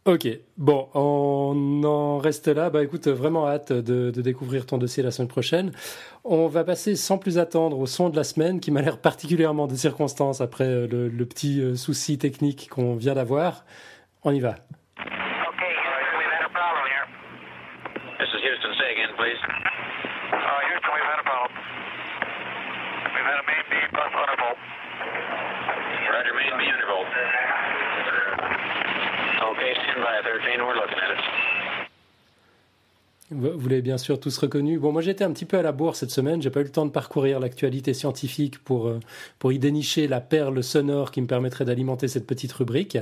[0.07, 0.27] Ok,
[0.57, 2.71] bon, on en reste là.
[2.71, 5.73] Bah écoute, vraiment hâte de, de, découvrir ton dossier la semaine prochaine.
[6.25, 9.67] On va passer sans plus attendre au son de la semaine qui m'a l'air particulièrement
[9.67, 13.67] de circonstance après le, le petit euh, souci technique qu'on vient d'avoir.
[14.25, 14.57] On y va.
[33.83, 34.79] Bien sûr tous reconnu.
[34.79, 36.41] Bon, moi j'étais un petit peu à la bourre cette semaine.
[36.43, 38.93] J'ai pas eu le temps de parcourir l'actualité scientifique pour
[39.39, 42.99] pour y dénicher la perle sonore qui me permettrait d'alimenter cette petite rubrique.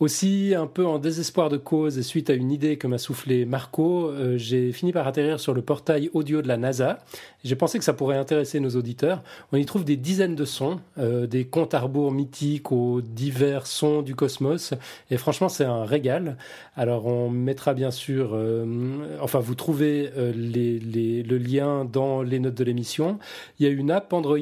[0.00, 3.44] Aussi, un peu en désespoir de cause et suite à une idée que m'a soufflé
[3.44, 6.98] Marco, euh, j'ai fini par atterrir sur le portail audio de la NASA.
[7.44, 9.22] J'ai pensé que ça pourrait intéresser nos auditeurs.
[9.52, 13.66] On y trouve des dizaines de sons, euh, des comptes à rebours mythiques aux divers
[13.66, 14.74] sons du cosmos.
[15.10, 16.36] Et franchement, c'est un régal.
[16.76, 22.64] Alors, on mettra bien sûr, euh, enfin, vous les, le lien dans les notes de
[22.64, 23.18] l'émission.
[23.60, 24.38] Il y a une app Android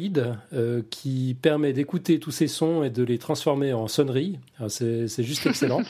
[0.90, 4.38] qui permet d'écouter tous ces sons et de les transformer en sonnerie.
[4.68, 5.82] C'est juste excellent.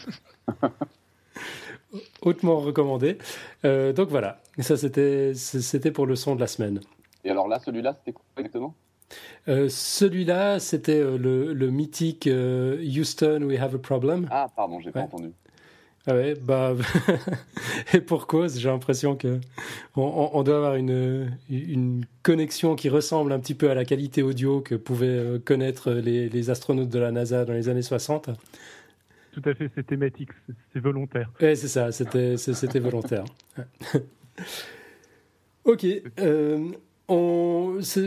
[2.22, 3.18] Hautement recommandé.
[3.64, 6.80] donc voilà, ça c'était pour le son de la semaine.
[7.24, 8.74] Et alors là, celui-là, c'était quoi exactement?
[9.48, 14.28] Euh, celui-là, c'était euh, le, mythique euh, Houston, we have a problem.
[14.30, 15.32] Ah, pardon, j'ai pas entendu.
[16.06, 16.74] Ah ouais, bah,
[17.94, 19.38] et pour cause, j'ai l'impression que
[19.96, 24.62] on, doit avoir une, une connexion qui ressemble un petit peu à la qualité audio
[24.62, 28.30] que pouvaient connaître les, les astronautes de la NASA dans les années 60.
[29.32, 30.30] Tout à fait, c'est thématique,
[30.72, 31.30] c'est volontaire.
[31.38, 33.24] C'est ça, c'était volontaire.
[35.64, 35.86] ok.
[36.18, 36.70] Euh,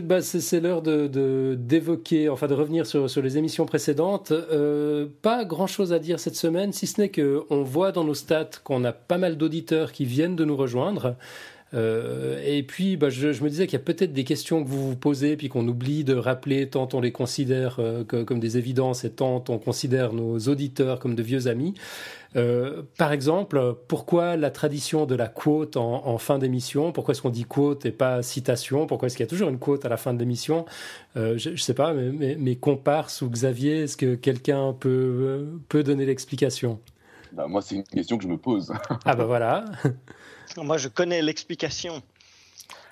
[0.04, 4.32] bah, c'est l'heure de d'évoquer, enfin de revenir sur, sur les émissions précédentes.
[4.32, 8.14] Euh, pas grand chose à dire cette semaine, si ce n'est qu'on voit dans nos
[8.14, 11.16] stats qu'on a pas mal d'auditeurs qui viennent de nous rejoindre.
[11.74, 14.90] Euh, et puis, bah, je, me disais qu'il y a peut-être des questions que vous
[14.90, 19.04] vous posez, puis qu'on oublie de rappeler tant on les considère euh, comme des évidences
[19.04, 21.74] et tant on considère nos auditeurs comme de vieux amis.
[22.36, 26.92] Euh, par exemple, pourquoi la tradition de la quote en, fin d'émission?
[26.92, 28.88] Pourquoi est-ce qu'on dit quote et pas citation?
[28.88, 30.66] Pourquoi est-ce qu'il y a toujours une quote à la fin de l'émission?
[31.16, 35.84] Euh, Je ne sais pas, mais, mais, comparse ou Xavier, est-ce que quelqu'un peut, peut
[35.84, 36.80] donner l'explication?
[37.32, 38.72] Bah, Moi, c'est une question que je me pose.
[39.06, 39.66] ah ben voilà
[40.58, 42.02] Moi, je connais l'explication.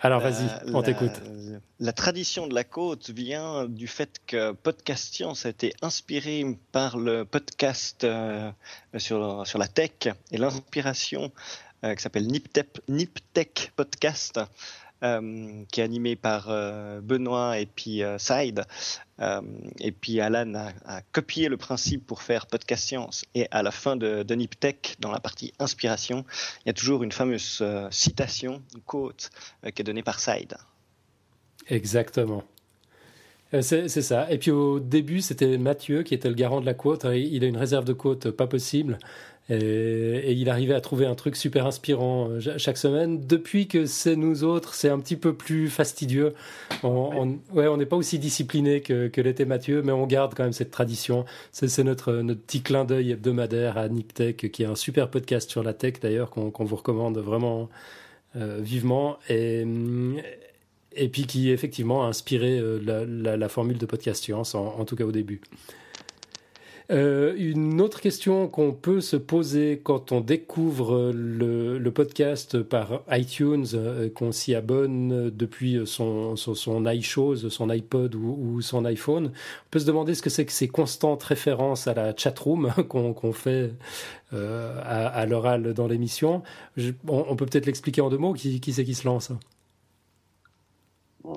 [0.03, 1.11] Alors vas-y, on t'écoute.
[1.79, 6.97] La tradition de la côte vient du fait que Podcast Science a été inspiré par
[6.97, 8.51] le podcast euh,
[8.97, 9.91] sur, sur la tech
[10.31, 11.31] et l'inspiration
[11.83, 13.19] euh, qui s'appelle Nip
[13.75, 14.39] Podcast
[15.03, 18.63] euh, qui est animé par euh, Benoît et puis euh, Side.
[19.79, 20.53] et puis Alan
[20.85, 23.25] a, copié le principe pour faire podcast science.
[23.33, 26.23] Et à la fin de, de Niptech, dans la partie inspiration,
[26.63, 29.29] il y a toujours une fameuse citation, une quote,
[29.63, 30.55] qui est donnée par Side.
[31.67, 32.43] Exactement.
[33.59, 34.31] C'est ça.
[34.31, 37.05] Et puis au début, c'était Mathieu qui était le garant de la quote.
[37.13, 38.97] Il a une réserve de quote pas possible.
[39.51, 43.25] Et, il arrivait à trouver un truc super inspirant euh, chaque semaine.
[43.27, 46.33] Depuis que c'est nous autres, c'est un petit peu plus fastidieux.
[46.83, 50.43] On, ouais, on n'est pas aussi discipliné que, que l'était Mathieu, mais on garde quand
[50.43, 51.25] même cette tradition.
[51.51, 55.63] C'est notre, notre petit clin d'œil hebdomadaire à NipTech, qui est un super podcast sur
[55.63, 57.69] la tech d'ailleurs, qu'on vous recommande vraiment
[58.37, 59.17] euh, vivement.
[59.29, 59.65] Et,
[60.95, 64.95] et puis qui effectivement a inspiré euh, la, la, formule de podcast science, en tout
[64.95, 65.41] cas au début.
[66.91, 73.65] Euh, une autre question qu'on peut se poser quand on découvre le, podcast par iTunes,
[73.73, 79.79] euh, qu'on s'y abonne depuis son, son, iShows, son iPod ou, son iPhone, on peut
[79.79, 83.73] se demander ce que c'est que ces constantes références à la chatroom qu'on fait
[84.33, 86.43] euh, à, l'oral dans l'émission.
[87.07, 88.33] On, peut peut-être l'expliquer en deux mots.
[88.33, 89.31] Qui, qui c'est qui se lance?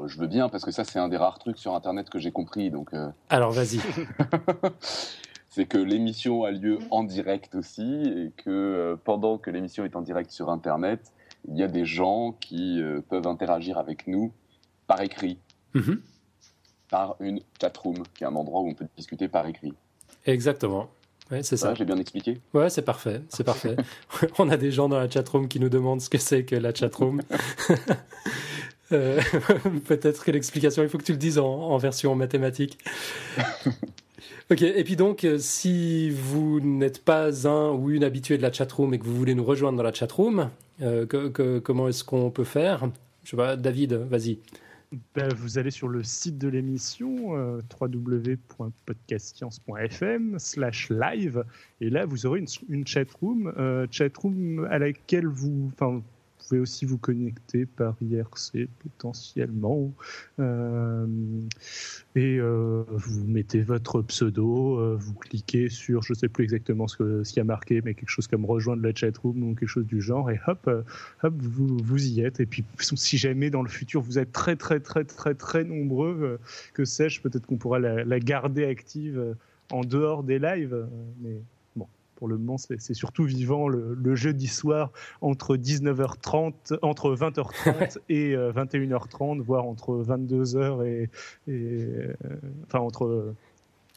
[0.07, 2.33] Je veux bien parce que ça c'est un des rares trucs sur internet que j'ai
[2.33, 2.91] compris donc.
[3.29, 3.81] Alors vas-y.
[5.55, 9.95] c'est que l'émission a lieu en direct aussi et que euh, pendant que l'émission est
[9.95, 11.13] en direct sur Internet,
[11.49, 14.33] il y a des gens qui euh, peuvent interagir avec nous
[14.89, 15.39] par écrit,
[15.75, 16.01] mhm.
[16.91, 19.73] par une chatroom, qui est un endroit où on peut discuter par écrit.
[20.27, 20.91] Exactement.
[21.31, 21.73] Ouais, c'est ça.
[21.75, 22.41] J'ai bien expliqué.
[22.53, 23.77] Ouais, c'est parfait, c'est parfait.
[24.41, 26.75] on a des gens dans la chatroom qui nous demandent ce que c'est que la
[26.75, 27.23] chatroom.
[28.93, 29.23] euh,
[29.87, 32.77] Peut-être que l'explication, il faut que tu le dises en, en version mathématique.
[34.51, 38.53] Ok, et puis donc, euh, si vous n'êtes pas un ou une habituée de la
[38.53, 40.51] chatroom et que vous voulez nous rejoindre dans la chatroom,
[40.83, 41.07] euh,
[41.63, 42.91] comment est-ce qu'on peut faire?
[43.23, 44.39] Je sais pas, David, vas-y.
[45.15, 51.45] Ben, vous allez sur le site de l'émission euh, www.podcastscience.fm slash live
[51.81, 55.73] et là vous aurez une, une chatroom, euh, chatroom à laquelle vous
[56.49, 59.93] pouvez aussi vous connecter par IRC potentiellement.
[60.39, 61.07] Euh,
[62.15, 66.87] et euh, vous mettez votre pseudo, euh, vous cliquez sur, je ne sais plus exactement
[66.89, 69.87] ce qu'il y a marqué, mais quelque chose comme rejoindre la chatroom ou quelque chose
[69.87, 70.71] du genre, et hop,
[71.23, 72.41] hop vous, vous y êtes.
[72.41, 76.39] Et puis si jamais dans le futur vous êtes très très très très très nombreux,
[76.75, 79.37] que sais-je, peut-être qu'on pourra la, garder active
[79.71, 80.87] en dehors des lives.
[82.17, 89.39] Pour le moment, c'est surtout vivant le, jeudi soir entre 19h30, entre 20h30 et 21h30,
[89.39, 91.11] euh, voire entre 22h et,
[91.49, 92.15] euh,
[92.67, 93.35] enfin entre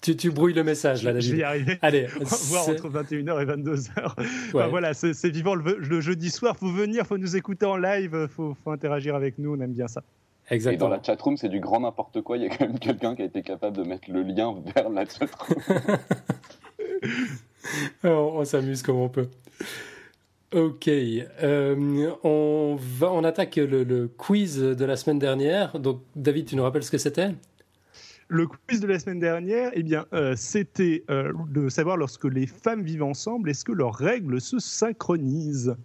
[0.01, 1.27] tu, tu, brouilles le message là, David.
[1.27, 1.79] Je vais y arriver.
[1.81, 4.69] Allez, voir entre 21h et 22h.
[4.69, 6.55] voilà, c'est vivant le, jeudi soir.
[6.55, 9.55] Faut venir, faut nous écouter en live, faut, faut interagir avec nous.
[9.55, 10.03] On aime bien ça.
[10.49, 10.87] Exactement.
[10.87, 12.37] Et dans la chatroom, c'est du grand n'importe quoi.
[12.37, 14.89] Il y a quand même quelqu'un qui a été capable de mettre le lien vers
[14.89, 15.57] la chatroom.
[18.03, 19.27] on, s'amuse comme on peut.
[20.53, 25.77] Ok, euh, on, va, on attaque le, le, quiz de la semaine dernière.
[25.79, 27.31] Donc, David, tu nous rappelles ce que c'était?
[28.29, 32.45] Le quiz de la semaine dernière, eh bien, euh, c'était euh, de savoir lorsque les
[32.45, 35.75] femmes vivent ensemble, est-ce que leurs règles se synchronisent?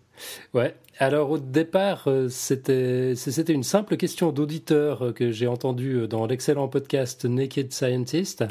[0.55, 0.75] Ouais.
[0.99, 3.15] Alors au départ, euh, c'était
[3.49, 8.45] une simple question d'auditeur que j'ai entendue dans l'excellent podcast Naked Scientist.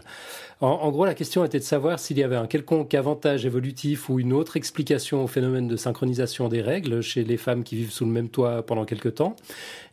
[0.60, 4.20] En, gros, la question était de savoir s'il y avait un quelconque avantage évolutif ou
[4.20, 8.06] une autre explication au phénomène de synchronisation des règles chez les femmes qui vivent sous
[8.06, 9.36] le même toit pendant quelque temps.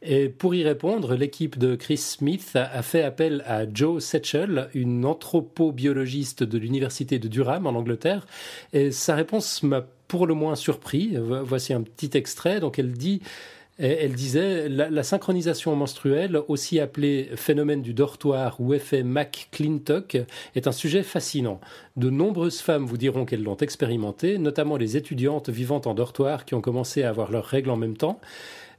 [0.02, 5.06] Et pour y répondre, l'équipe de Chris Smith a fait appel à Joe Setchell, une
[5.06, 8.26] anthropobiologiste de l'université de Durham en Angleterre.
[8.74, 11.16] Et sa réponse m'a pour le moins surpris.
[11.18, 12.60] Voici un petit extrait.
[12.60, 13.22] Donc elle dit
[13.78, 20.18] elle disait la, synchronisation menstruelle, aussi appelée phénomène du dortoir ou effet McClintock,
[20.56, 21.60] est un sujet fascinant.
[21.96, 26.54] De nombreuses femmes vous diront qu'elles l'ont expérimenté, notamment les étudiantes vivant en dortoir qui
[26.54, 28.20] ont commencé à avoir leurs règles en même temps.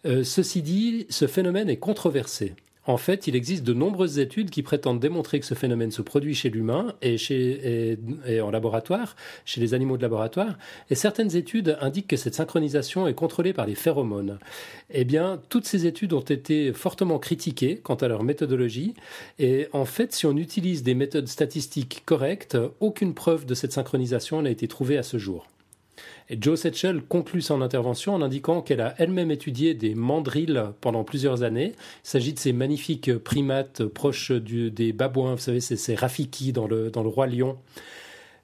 [0.05, 2.55] Euh, ceci dit, ce phénomène est controversé.
[2.89, 6.33] En fait, il existe de nombreuses études qui prétendent démontrer que ce phénomène se produit
[6.33, 9.15] chez l'humain et, en laboratoire,
[9.45, 10.57] chez les animaux de laboratoire,
[10.89, 14.39] et certaines études indiquent que cette synchronisation est contrôlée par les phéromones.
[14.89, 18.95] Eh bien, toutes ces études ont été fortement critiquées quant à leur méthodologie,
[19.37, 24.41] et en fait, si on utilise des méthodes statistiques correctes, aucune preuve de cette synchronisation
[24.41, 25.45] n'a été trouvée à ce jour.
[26.31, 31.03] Et Joe Setchell conclut son intervention en indiquant qu'elle a elle-même étudié des mandrilles pendant
[31.03, 31.73] plusieurs années.
[31.75, 36.67] Il s'agit de ces magnifiques primates proches des babouins, vous savez, c'est ces rafiki dans
[36.67, 37.57] le, dans le roi lion.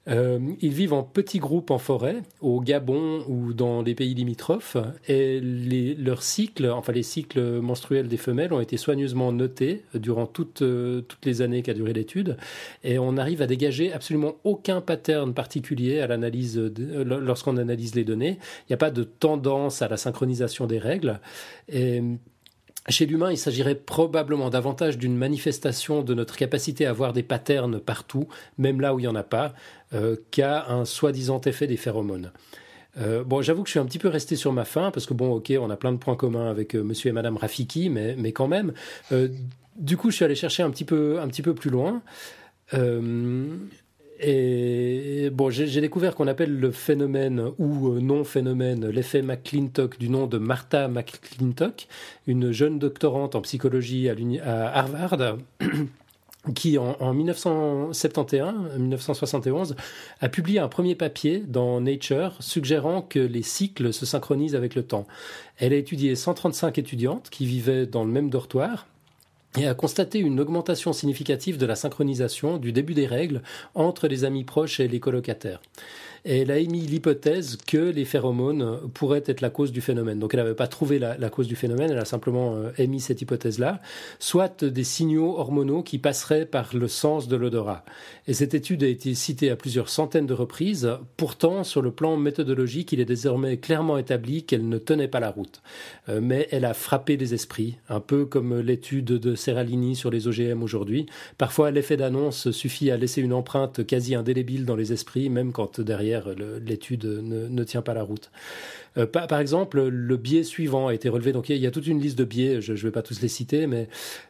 [0.08, 4.76] Euh, ils vivent en petits groupes en forêt, au Gabon ou dans les pays limitrophes,
[5.08, 10.62] et leurs cycles, enfin les cycles menstruels des femelles, ont été soigneusement notés durant toutes,
[10.62, 12.36] euh, toutes les années qu'a duré l'étude,
[12.84, 18.38] et on arrive à dégager absolument aucun pattern particulier à l'analyse lorsqu'on analyse les données.
[18.62, 21.20] Il n'y a pas de tendance à la synchronisation des règles.
[21.68, 22.02] Et
[22.88, 27.80] chez l'humain, il s'agirait probablement davantage d'une manifestation de notre capacité à voir des patterns
[27.80, 28.28] partout,
[28.58, 29.54] même là où il n'y en a pas,
[29.92, 32.32] euh, qu'à un soi-disant effet des phéromones.
[32.98, 35.14] Euh, bon, j'avoue que je suis un petit peu resté sur ma faim, parce que
[35.14, 38.32] bon, ok, on a plein de points communs avec euh, monsieur et madame Rafiki, mais,
[38.32, 38.72] quand même.
[39.76, 42.02] du coup, je suis allé chercher un petit peu, un petit peu plus loin.
[44.18, 50.26] Et bon, j'ai découvert qu'on appelle le phénomène ou euh, non-phénomène l'effet McClintock du nom
[50.26, 51.86] de Martha McClintock,
[52.26, 55.36] une jeune doctorante en psychologie à, Harvard.
[56.54, 59.74] qui en, 1971-1971
[60.20, 64.84] a publié un premier papier dans Nature suggérant que les cycles se synchronisent avec le
[64.84, 65.08] temps.
[65.58, 68.86] Elle a étudié 135 étudiantes qui vivaient dans le même dortoir
[69.56, 73.42] et a constaté une augmentation significative de la synchronisation du début des règles
[73.74, 75.60] entre les amis proches et les colocataires
[76.26, 80.18] elle a émis l'hypothèse que les phéromones pourraient être la cause du phénomène.
[80.18, 83.22] Donc elle n'avait pas trouvé la, cause du phénomène, elle a simplement euh, émis cette
[83.22, 83.80] hypothèse-là,
[84.18, 87.84] soit des signaux hormonaux qui passeraient par le sens de l'odorat.
[88.26, 90.90] Et cette étude a été citée à plusieurs centaines de reprises.
[91.16, 95.30] Pourtant, sur le plan méthodologique, il est désormais clairement établi qu'elle ne tenait pas la
[95.30, 95.62] route.
[96.08, 100.26] Euh, mais elle a frappé les esprits, un peu comme l'étude de Serralini sur les
[100.26, 101.06] OGM aujourd'hui.
[101.38, 105.80] Parfois, l'effet d'annonce suffit à laisser une empreinte quasi indélébile dans les esprits, même quand
[105.80, 106.15] derrière
[106.64, 108.30] l'étude ne, tient pas la route.
[108.98, 111.32] Euh, par, exemple, le biais suivant a été relevé.
[111.32, 113.28] Donc il y, a toute une liste de biais, je ne vais pas tous les
[113.28, 113.88] citer, mais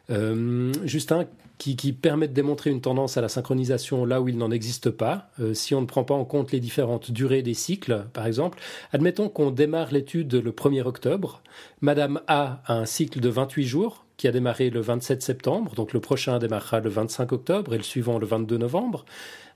[0.09, 1.25] euh, juste un
[1.57, 5.29] qui, permet de démontrer une tendance à la synchronisation là où il n'en existe pas,
[5.39, 8.59] euh, si on ne prend pas en compte les différentes durées des cycles, par exemple.
[8.93, 11.41] Admettons qu'on démarre l'étude le 1er octobre.
[11.81, 15.93] Madame A a un cycle de 28 jours qui a démarré le 27 septembre, donc
[15.93, 19.05] le prochain démarrera le 25 octobre et le suivant le 22 novembre.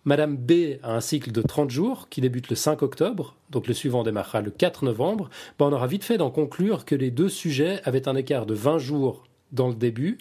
[0.04, 3.74] Madame B a un cycle de 30 jours qui débute le 5 octobre, donc le
[3.76, 5.30] suivant démarrera le 4 novembre.
[5.60, 8.56] Ben, on aura vite fait d'en conclure que les deux sujets avaient un écart de
[8.56, 10.18] 20 jours dans le début,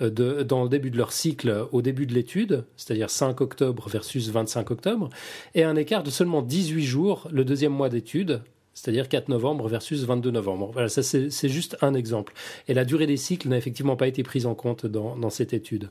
[0.00, 3.90] euh, de, dans le début de leur cycle au début de l'étude, c'est-à-dire 5 octobre
[3.90, 5.10] versus 25 octobre,
[5.54, 8.40] et un écart de seulement 18 jours le deuxième mois d'étude,
[8.72, 10.70] c'est-à-dire 4 novembre versus 22 novembre.
[10.72, 12.32] Voilà, ça c'est juste un exemple.
[12.68, 15.90] Et la durée des cycles n'a effectivement pas été prise en compte dans cette étude.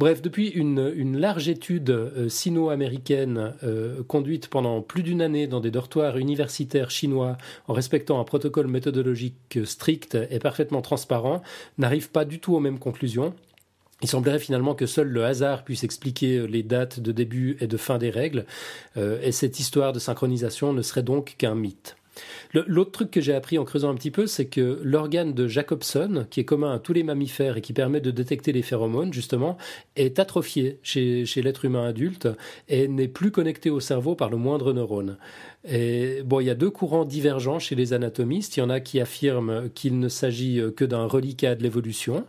[0.00, 5.70] Bref, depuis une, large étude euh, sino-américaine euh, conduite pendant plus d'une année dans des
[5.70, 7.36] dortoirs universitaires chinois
[7.68, 11.42] en respectant un protocole méthodologique strict et parfaitement transparent,
[11.76, 13.34] n'arrive pas du tout aux mêmes conclusions.
[14.00, 17.76] Il semblerait finalement que seul le hasard puisse expliquer les dates de début et de
[17.76, 18.46] fin des règles,
[18.96, 21.98] euh, et cette histoire de synchronisation ne serait donc qu'un mythe.
[22.52, 26.26] L'autre truc que j'ai appris en creusant un petit peu, c'est que l'organe de Jacobson,
[26.30, 29.56] qui est commun à tous les mammifères et qui permet de détecter les phéromones, justement,
[29.96, 32.28] est atrophié chez, l'être humain adulte
[32.68, 35.16] et n'est plus connecté au cerveau par le moindre neurone.
[36.24, 38.56] Bon, il y a deux courants divergents chez les anatomistes.
[38.56, 42.24] Il y en a qui affirment qu'il ne s'agit que d'un reliquat de l'évolution,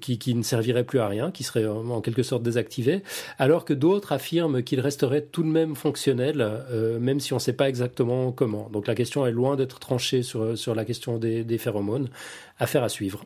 [0.00, 3.02] qui, qui, ne servirait plus à rien, qui serait en quelque sorte désactivé,
[3.38, 7.40] alors que d'autres affirment qu'il resterait tout de même fonctionnel, euh, même si on ne
[7.40, 8.68] sait pas exactement comment.
[8.72, 12.08] Donc la question est loin d'être tranchée sur, sur la question des, des phéromones.
[12.58, 13.24] Affaire à suivre.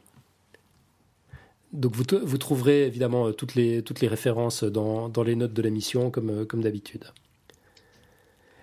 [1.73, 5.63] Donc vous, vous, trouverez évidemment toutes les, toutes les références dans, dans les notes de
[5.63, 7.05] l'émission, comme, comme d'habitude.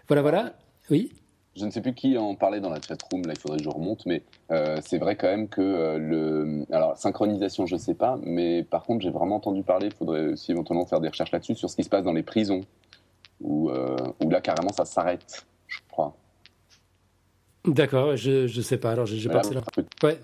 [0.07, 0.53] Voilà, voilà.
[0.89, 1.11] Oui?
[1.55, 3.69] Je ne sais plus qui en parlait dans la chatroom, là il faudrait que je
[3.69, 6.65] remonte, mais euh, c'est vrai quand même que euh, le.
[6.71, 10.25] Alors, synchronisation, je ne sais pas, mais par contre, j'ai vraiment entendu parler, il faudrait
[10.29, 12.61] aussi éventuellement faire des recherches là-dessus, sur ce qui se passe dans les prisons,
[13.39, 16.15] où, euh, où là carrément ça s'arrête, je crois.
[17.65, 19.61] D'accord, je ne sais pas, alors j'ai passé là.
[20.03, 20.19] Ouais.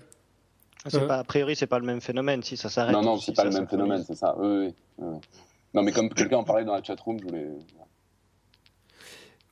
[0.86, 1.06] C'est Euh.
[1.06, 2.94] pas, a priori, c'est pas le même phénomène si ça s'arrête.
[2.94, 4.34] Non, non, ou si c'est pas ça le même phénomène, c'est ça.
[4.38, 5.18] Oui, oui, oui, oui.
[5.74, 7.46] Non, mais comme quelqu'un en parlait dans la chatroom, je voulais.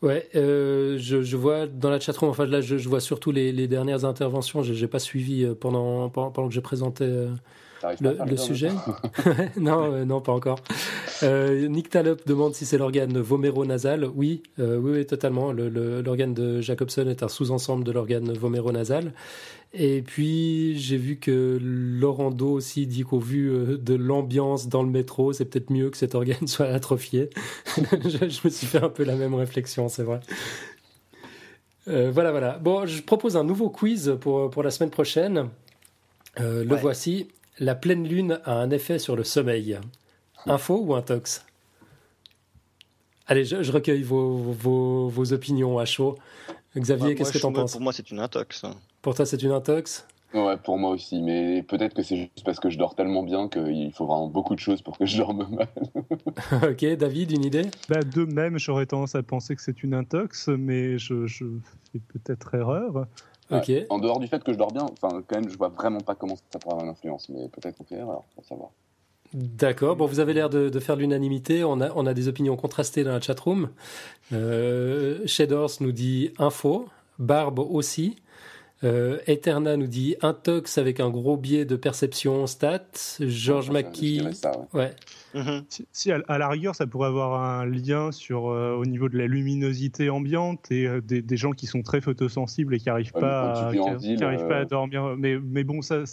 [0.01, 3.51] Ouais, euh, je, je vois dans la chatroom, enfin là, je, je vois surtout les,
[3.53, 4.62] les dernières interventions.
[4.62, 7.05] Je n'ai pas suivi euh, pendant, pendant, pendant que je présentais
[8.01, 8.68] le, sujet.
[8.85, 10.59] temps non, euh, non, pas encore.
[11.22, 14.09] Euh, Nick Talop demande si c'est l'organe voméronasal.
[14.14, 15.53] Oui, euh, oui, oui, totalement.
[15.53, 19.12] Le- le- L'organe de Jacobson est un sous-ensemble de l'organe voméronasal.
[19.74, 24.83] Et puis, j'ai vu que Laurent Do aussi dit qu'au vu euh, de l'ambiance dans
[24.83, 27.29] le métro, c'est peut-être mieux que cet organe soit atrophié.
[27.76, 30.20] je, je me suis fait un peu la même réflexion, c'est vrai.
[31.89, 32.59] Euh, voilà, voilà.
[32.59, 35.49] Bon, je propose un nouveau quiz pour, pour la semaine prochaine.
[36.41, 36.81] Euh, le Ouais.
[36.81, 37.29] voici.
[37.59, 39.79] La pleine lune a un effet sur le sommeil.
[40.47, 41.45] Info ou intox?
[43.27, 46.17] Allez, je, je recueille vos, vos, vos opinions à chaud.
[46.77, 47.73] Xavier, Moi, qu'est-ce que t'en penses?
[47.73, 48.65] Pour moi, c'est une intox.
[49.03, 50.07] Pour toi, c'est une intox?
[50.35, 53.49] Ouais, pour moi aussi, mais peut-être que c'est juste parce que je dors tellement bien
[53.49, 55.69] qu'il faut vraiment beaucoup de choses pour que je dorme mal.
[56.71, 57.67] Ok, David, une idée?
[57.89, 61.47] Bah, de même, j'aurais tendance à penser que c'est une intox, mais je, je
[61.93, 63.07] fais peut-être erreur.
[63.51, 63.73] Ok.
[63.91, 66.15] En dehors du fait que je dors bien, enfin, quand même, je vois vraiment pas
[66.15, 68.71] comment ça pourrait avoir une influence, mais peut-être qu'on fait erreur, pour savoir.
[69.35, 69.97] D'accord.
[69.97, 71.63] Bon, vous avez l'air de, de faire l'unanimité.
[71.65, 73.71] On a, on a des opinions contrastées dans la chatroom.
[74.33, 76.89] Euh, Shadors nous dit info.
[77.19, 78.17] Barbe aussi.
[78.85, 82.85] Euh, Eterna nous dit intox avec un gros biais de perception stat.
[83.21, 83.71] George
[84.33, 84.81] ça, ouais.
[84.81, 84.95] Ouais.
[85.35, 85.64] Mhm.
[85.68, 89.09] Si, si, à, à la rigueur, ça pourrait avoir un lien sur, euh, au niveau
[89.09, 92.87] de la luminosité ambiante et euh, des, des gens qui sont très photosensibles et qui
[92.89, 95.16] n'arrivent Ouais, pas, à- qui- ville, euh, pas à dormir.
[95.18, 96.05] Mais, mais bon, ça,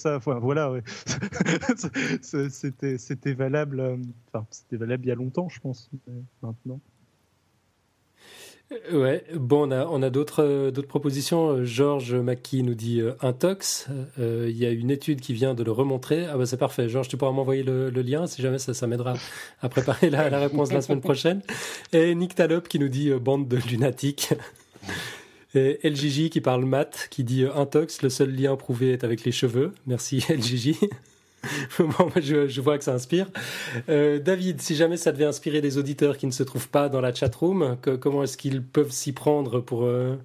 [0.42, 0.84] voilà, ouais.
[2.50, 3.80] C'était, c'était valable.
[3.80, 3.98] euh,
[4.34, 5.90] Enfin, c'était valable il y a longtemps, je pense.
[6.08, 6.80] mais maintenant.
[8.92, 11.50] Ouais, bon, on a, on a d'autres euh, propositions.
[11.50, 13.88] Euh, Georges Mackey nous dit euh, intox.
[14.18, 16.26] Il y a une étude qui vient de le remontrer.
[16.26, 16.90] Ah bah c'est parfait.
[16.90, 19.14] Georges, tu pourras m'envoyer le, lien si jamais ça, m'aidera
[19.62, 21.42] à préparer la, réponse la semaine prochaine.
[21.94, 24.34] Et Nick Talop qui nous dit bande de lunatiques.
[25.56, 29.32] Et LGJ qui parle maths, qui dit intox, le seul lien prouvé est avec les
[29.32, 29.74] cheveux.
[29.88, 30.74] Merci LGJ.
[31.80, 33.28] je, vois que ça inspire.
[33.90, 37.02] Euh, David, si jamais ça devait inspirer les auditeurs qui ne se trouvent pas dans
[37.02, 39.84] la chatroom, que- comment est-ce qu'ils peuvent s'y prendre pour...
[39.84, 40.16] euh,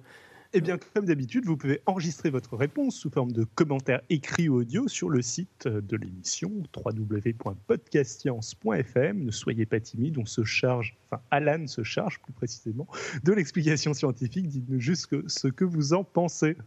[0.53, 4.59] Eh bien, comme d'habitude, vous pouvez enregistrer votre réponse sous forme de commentaire écrit ou
[4.61, 9.23] audio sur le site de l'émission www.podcastscience.fm.
[9.23, 12.87] Ne soyez pas timide, on se charge, enfin Alan se charge plus précisément
[13.23, 14.47] de l'explication scientifique.
[14.47, 16.57] Dites-nous juste ce que vous en pensez.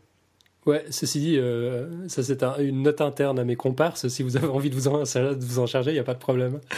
[0.67, 4.09] Ouais, ceci dit, euh, ça c'est un- une note interne à mes comparses.
[4.09, 6.15] Si vous avez envie de vous en, de vous en charger, il n'y a pas
[6.15, 6.61] de problème.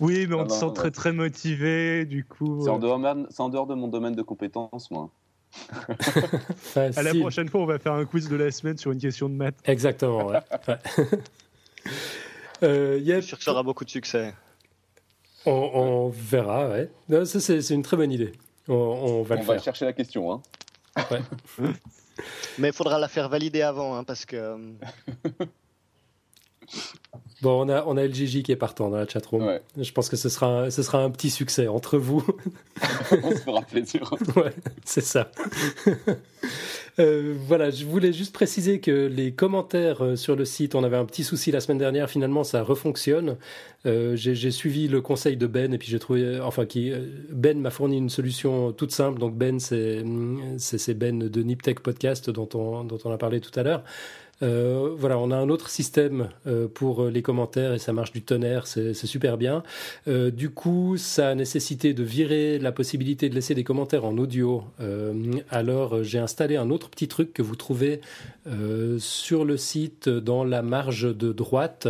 [0.00, 0.72] Oui, mais on Ah te non, sent ouais.
[0.72, 2.60] très très motivé, du coup.
[2.64, 5.10] C'est en, euh, c'est en dehors de mon domaine de compétences, moi.
[6.76, 9.28] à la prochaine fois, on va faire un quiz de la semaine sur une question
[9.28, 9.54] de maths.
[9.64, 10.38] Exactement, ouais.
[10.68, 10.76] Ouais.
[12.64, 14.34] Euh, Je suis sûr que ça aura beaucoup de succès.
[15.46, 16.90] on, on verra, ouais.
[17.08, 18.32] Non, ça, c'est c'est une très bonne idée.
[18.66, 19.62] On, on va On le va faire.
[19.62, 20.42] chercher la question, hein.
[22.58, 24.58] Mais il faudra la faire valider avant, hein, parce que euh,
[27.40, 29.46] Bon, on a, on a LGJ qui est partant dans la chatroom.
[29.46, 29.62] Ouais.
[29.76, 32.24] Je pense que ce sera, un, ce sera un petit succès entre vous.
[33.22, 34.12] on se fera plaisir.
[34.36, 34.52] Ouais,
[34.84, 35.30] c'est ça.
[37.00, 40.96] Euh, voilà, je voulais juste préciser que les commentaires euh, sur le site, on avait
[40.96, 43.36] un petit souci la semaine dernière, finalement ça refonctionne.
[43.86, 46.92] Euh, j'ai suivi le conseil de Ben et puis j'ai trouvé, enfin, qui,
[47.30, 49.20] Ben m'a fourni une solution toute simple.
[49.20, 50.02] Donc Ben, c'est
[50.94, 53.84] Ben de Niptech Podcast dont on, dont on a parlé tout à l'heure.
[54.42, 58.22] Euh, voilà, on a un autre système euh, pour les commentaires et ça marche du
[58.22, 59.62] tonnerre, c'est super bien.
[60.06, 64.64] du coup, ça a nécessité de virer la possibilité de laisser des commentaires en audio.
[65.50, 68.00] alors, j'ai installé un autre petit truc que vous trouvez
[68.98, 71.88] sur le site dans la marge de droite.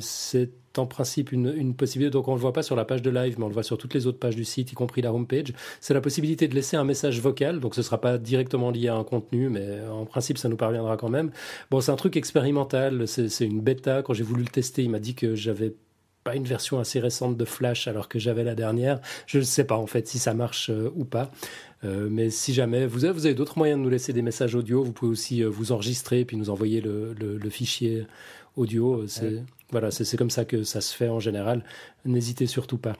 [0.00, 3.10] C'est en principe une, possibilité, donc on ne le voit pas sur la page de
[3.10, 5.12] live, mais on le voit sur toutes les autres pages du site, y compris la
[5.12, 8.70] homepage, c'est la possibilité de laisser un message vocal, donc ce ne sera pas directement
[8.70, 11.30] lié à un contenu, mais en principe ça nous parviendra quand même.
[11.70, 15.00] Bon, c'est un truc expérimental, c'est une bêta, quand j'ai voulu le tester, il m'a
[15.00, 15.74] dit que j'avais
[16.24, 19.00] pas une version assez récente de Flash alors que j'avais la dernière.
[19.26, 21.30] Je ne sais pas en fait si ça marche euh, ou pas.
[21.82, 24.92] Euh, mais si jamais vous avez, d'autres moyens de nous laisser des messages audio, vous
[24.92, 28.06] pouvez aussi euh, vous enregistrer et puis nous envoyer le fichier
[28.56, 29.06] audio.
[29.06, 31.64] C'est voilà, c'est comme ça que ça se fait en général.
[32.04, 32.96] N'hésitez surtout pas.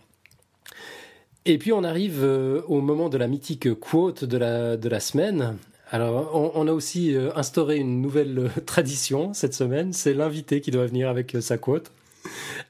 [1.44, 5.00] Et puis on arrive euh, au moment de la mythique quote de la, de la
[5.00, 5.56] semaine.
[5.90, 10.70] Alors on, a aussi euh, instauré une nouvelle euh, tradition cette semaine, c'est l'invité qui
[10.70, 11.90] doit venir avec sa quote.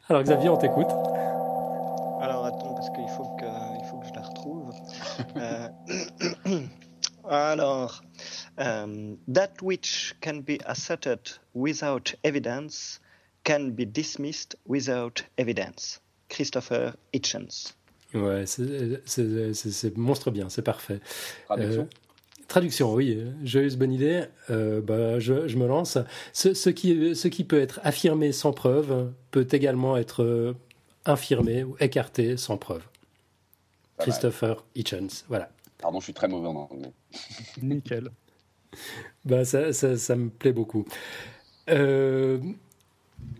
[0.08, 0.88] Alors Xavier, on t'écoute.
[2.22, 4.72] Alors attends, parce qu'il faut que, il faut que je la retrouve.
[7.28, 8.02] alors,
[8.60, 11.20] that which can be asserted
[11.54, 13.00] without evidence
[13.44, 16.00] can be dismissed without evidence.
[16.28, 17.74] Christopher Hitchens.
[18.14, 21.00] Ouais, c'est monstre bien, c'est parfait.
[21.46, 21.82] Traduction?
[21.82, 24.24] Euh, Traduction, oui, joyeuse bonne idée.
[24.50, 25.98] Euh, bah, je, je, me lance.
[26.32, 30.56] Ce, ce, qui, ce qui peut être affirmé sans preuve peut également être euh,
[31.04, 32.82] infirmé ou écarté sans preuve.
[33.98, 35.50] Christopher Hitchens, voilà.
[35.78, 36.90] Pardon, je suis très mauvais en anglais.
[37.62, 38.10] Nickel.
[39.24, 40.84] Bah, ça, ça, ça, me plaît beaucoup.
[41.68, 42.38] Euh,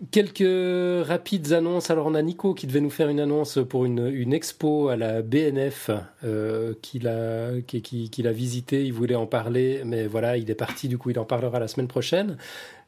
[0.09, 1.91] Quelques rapides annonces.
[1.91, 4.95] Alors on a Nico qui devait nous faire une annonce pour une, une expo à
[4.95, 5.91] la BNF
[6.23, 8.83] euh, qu'il a, qu'il a visité.
[8.83, 10.87] Il voulait en parler, mais voilà, il est parti.
[10.87, 12.37] Du coup, il en parlera la semaine prochaine.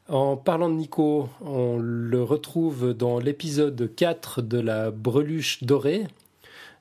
[0.08, 6.06] En parlant de Nico, on le retrouve dans l'épisode 4 de la Breluche dorée.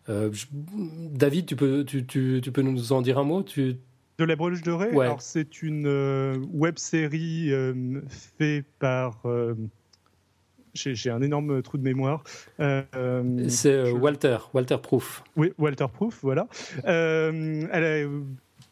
[0.10, 3.44] Euh, David, tu peux, tu, tu, tu, peux nous en dire un mot?
[3.44, 3.78] Tu...
[4.18, 9.24] De la Breluche dorée Alors c'est une euh, web série euh, faite par
[10.74, 12.24] j'ai un énorme trou de mémoire.
[12.60, 12.84] Euh,
[13.48, 15.24] c'est euh, Walter, Walter Proof.
[15.36, 16.48] Oui, Walter Proof, voilà.
[16.86, 18.00] Euh, elle a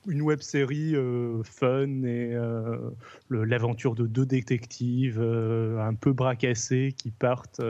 [0.07, 0.95] une web série
[1.43, 2.35] fun et
[3.29, 7.61] l'aventure de deux détectives un peu bracassés qui partent,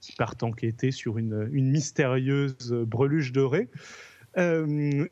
[0.00, 3.68] qui partent enquêter sur une, une mystérieuse breluche dorée.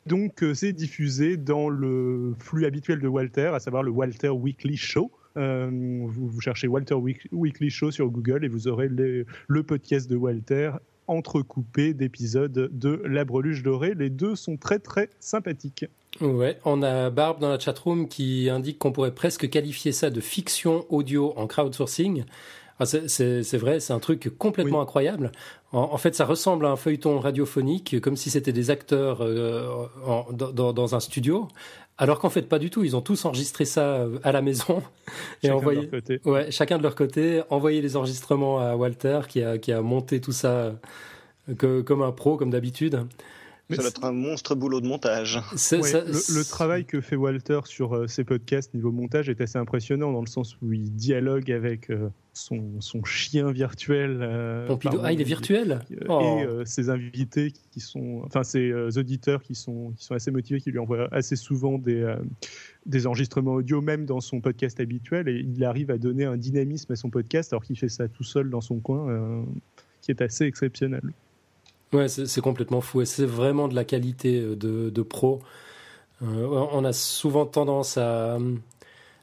[0.07, 5.11] Donc c'est diffusé dans le flux habituel de Walter, à savoir le Walter Weekly Show.
[5.37, 6.97] Euh, vous, cherchez Walter
[7.33, 10.73] Weekly Show sur Google et vous aurez le podcast de Walter
[11.09, 13.95] entrecoupé d'épisodes de La Breluche Dorée.
[13.95, 15.87] Les deux sont très très sympathiques.
[16.21, 20.21] Ouais, on a Barbe dans la chatroom qui indique qu'on pourrait presque qualifier ça de
[20.21, 22.25] fiction audio en crowdsourcing.
[22.81, 25.33] Ah, c'est vrai, c'est un truc complètement incroyable.
[25.73, 29.87] En, fait, ça ressemble à un feuilleton radiophonique, comme si c'était des acteurs euh,
[30.33, 31.49] dans, dans, un studio,
[31.99, 32.85] alors qu'en fait, pas du tout.
[32.85, 34.83] Ils ont tous enregistré ça euh, à la maison
[35.43, 35.81] et chacun envoyé.
[35.81, 36.21] De leur côté.
[36.25, 40.21] Ouais, chacun de leur côté, envoyé les enregistrements à Walter qui a, qui a monté
[40.21, 40.73] tout ça
[41.63, 43.07] euh, comme un pro, comme d'habitude.
[43.71, 45.41] Ça va être un monstre boulot de montage.
[45.53, 50.23] le, travail que fait Walter sur euh, ses podcasts niveau montage est assez impressionnant dans
[50.23, 52.09] le sens où il dialogue avec euh,
[52.39, 54.19] son, son, chien virtuel.
[54.23, 54.99] Euh, Pompidou.
[55.03, 56.65] Ah, il est virtuel Et oh.
[56.65, 58.23] ses invités qui sont.
[58.25, 62.15] Enfin, ses auditeurs qui sont, qui sont assez motivés, qui lui envoient assez souvent des,
[62.87, 65.29] des enregistrements audio, même dans son podcast habituel.
[65.29, 68.25] Et il arrive à donner un dynamisme à son podcast alors qu'il fait ça tout
[68.25, 69.45] seul dans son coin,
[70.03, 71.03] qui est assez exceptionnel.
[71.93, 75.41] Ouais, c'est complètement fou et c'est vraiment de la qualité euh, de, de pro.
[76.23, 78.39] Euh, on a souvent tendance à,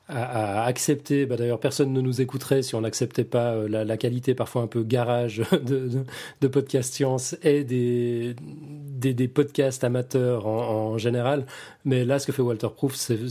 [0.08, 3.98] à, accepter, bah d'ailleurs personne ne nous écouterait si on n'acceptait pas euh, la, la,
[3.98, 6.04] qualité parfois un peu garage de, de,
[6.42, 11.46] de podcast science et des, des, des podcasts amateurs en, en, général.
[11.86, 13.22] Mais là, ce que fait Walter Proof, c'est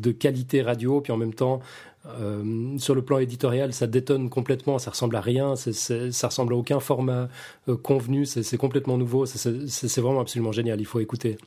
[0.00, 1.60] de qualité radio, puis en même temps,
[2.06, 6.56] euh, sur le plan éditorial, ça détonne complètement, ça ressemble à rien, ça ressemble à
[6.56, 7.28] aucun format
[7.68, 11.38] euh, convenu, c'est complètement nouveau, c'est vraiment absolument génial, il faut écouter.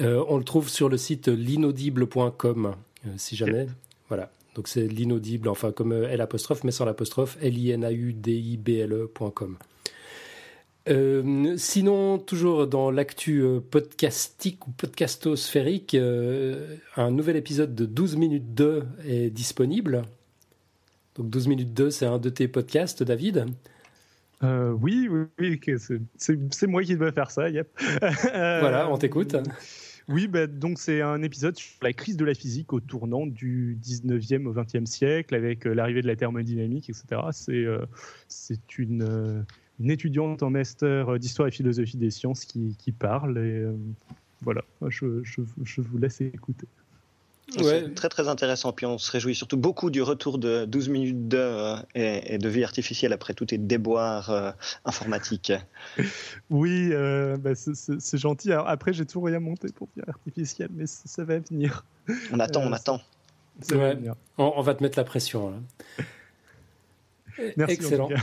[0.00, 2.74] Euh, on le trouve sur le site l'inaudible.com,
[3.16, 3.66] si jamais.
[4.08, 9.56] Voilà, donc c'est l'inaudible, enfin comme L apostrophe, mais sans l'apostrophe, L-I-N-A-U-D-I-B-L-E.com.
[10.88, 18.16] Euh, sinon, toujours dans l'actu euh, podcastique ou podcastosphérique, euh, un nouvel épisode de 12
[18.16, 20.02] minutes 2 est disponible.
[21.16, 23.46] Donc 12 minutes 2, c'est un de tes podcasts, David?
[24.42, 25.58] Oui, oui, oui
[26.18, 27.66] c'est moi qui dois faire ça, yep.
[28.10, 29.36] voilà, on t'écoute.
[30.08, 33.78] Oui, bah, donc c'est un épisode sur la crise de la physique au tournant du
[33.82, 37.22] 19e au 20e siècle avec euh, l'arrivée de la thermodynamique, etc.
[37.32, 37.86] C'est euh,
[38.80, 39.42] euh,
[39.80, 43.74] une étudiante en master d'histoire et philosophie des sciences qui, parle.
[44.42, 45.40] Voilà, je
[45.80, 46.68] vous laisse écouter.
[47.58, 47.82] Ouais.
[47.86, 48.72] C'est très très intéressant.
[48.72, 52.48] Puis on se réjouit surtout beaucoup du retour de 12 minutes d'heure et, et de
[52.48, 54.50] vie artificielle après tous tes déboires euh,
[54.84, 55.52] informatiques.
[56.50, 58.52] Oui, euh, bah, c'est- gentil.
[58.52, 61.84] Alors, après, j'ai toujours rien monté pour dire artificiel, mais ça, va venir.
[62.32, 63.00] On attend, Euh, on attend.
[63.60, 63.94] Ça va Ouais.
[63.94, 64.14] venir.
[64.38, 65.50] On, on va te mettre la pression.
[65.50, 65.56] Là.
[67.56, 67.60] Merci.
[67.60, 68.08] en Excellent.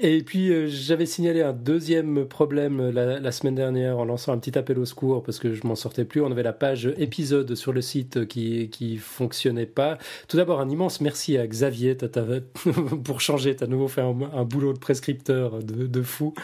[0.00, 4.32] Et puis, euh, j'avais signalé un deuxième problème euh, la, la semaine dernière en lançant
[4.32, 6.20] un petit appel au secours parce que je m'en sortais plus.
[6.20, 9.98] On avait la page épisode sur le site qui qui fonctionnait pas.
[10.26, 12.24] Tout d'abord, un immense merci à Xavier t'as- t'as-
[13.04, 13.54] pour changer.
[13.54, 16.34] Tu as nouveau fait un, un boulot de prescripteur de, de fou.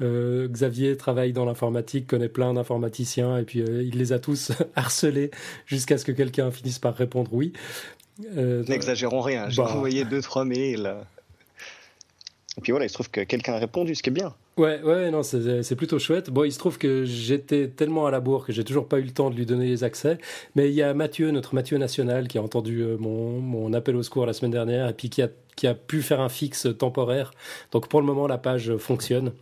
[0.00, 4.50] Euh, Xavier travaille dans l'informatique, connaît plein d'informaticiens et puis euh, il les a tous
[4.74, 5.30] harcelés
[5.64, 7.52] jusqu'à ce que quelqu'un finisse par répondre oui.
[8.36, 9.48] Euh, N'exagérons rien.
[9.50, 9.72] J'ai Bah.
[9.74, 10.94] envoyé deux trois mails.
[12.58, 14.34] Et puis voilà, il se trouve que quelqu'un a répondu, ce qui est bien.
[14.56, 16.30] Ouais, ouais, non, c'est plutôt chouette.
[16.30, 19.02] Bon, il se trouve que j'étais tellement à la bourre que j'ai toujours pas eu
[19.02, 20.16] le temps de lui donner les accès.
[20.54, 23.94] Mais il y a Mathieu, notre Mathieu national, qui a entendu euh, mon, mon appel
[23.96, 26.66] au secours la semaine dernière et puis qui a, qui a pu faire un fixe
[26.78, 27.32] temporaire.
[27.72, 29.32] Donc pour le moment, la page fonctionne.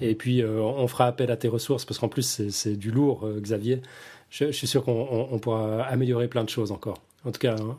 [0.00, 3.26] Et puis euh, on fera appel à tes ressources parce qu'en plus, c'est- du lourd,
[3.26, 3.82] euh, Xavier.
[4.30, 7.02] Je, je suis sûr qu'on on- on pourra améliorer plein de choses encore.
[7.24, 7.76] En tout cas, hein,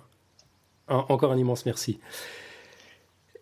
[0.91, 1.99] un- encore un immense merci.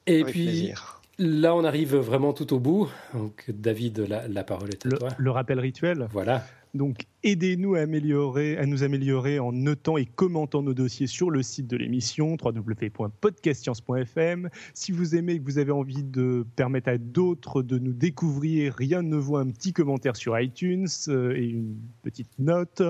[0.08, 0.44] Et Avec puis.
[0.46, 1.02] plaisir.
[1.22, 2.90] Là, on arrive vraiment tout au bout.
[3.14, 5.10] Donc, David, la, la parole est à Le, toi.
[5.18, 6.08] le rappel rituel.
[6.14, 6.46] Voilà.
[6.76, 11.76] Donc, aidez-nous à, nous améliorer en notant et commentant nos dossiers sur le site de
[11.76, 14.50] l'émission, www.podcastscience.fm.
[14.76, 18.76] Si vous aimez et que vous avez envie de permettre à d'autres de nous découvrir,
[18.76, 22.84] rien ne vaut un petit commentaire sur iTunes euh, et une petite note.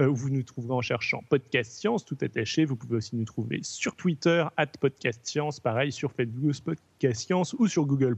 [0.00, 2.64] euh, où vous nous trouverez en cherchant Podcast Science, tout attaché.
[2.64, 7.54] Vous pouvez aussi nous trouver sur Twitter, at Podcast Science, pareil, sur Facebook, Podcast Science,
[7.58, 8.16] ou sur Google+.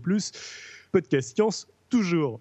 [0.91, 2.41] Podcast Science, toujours.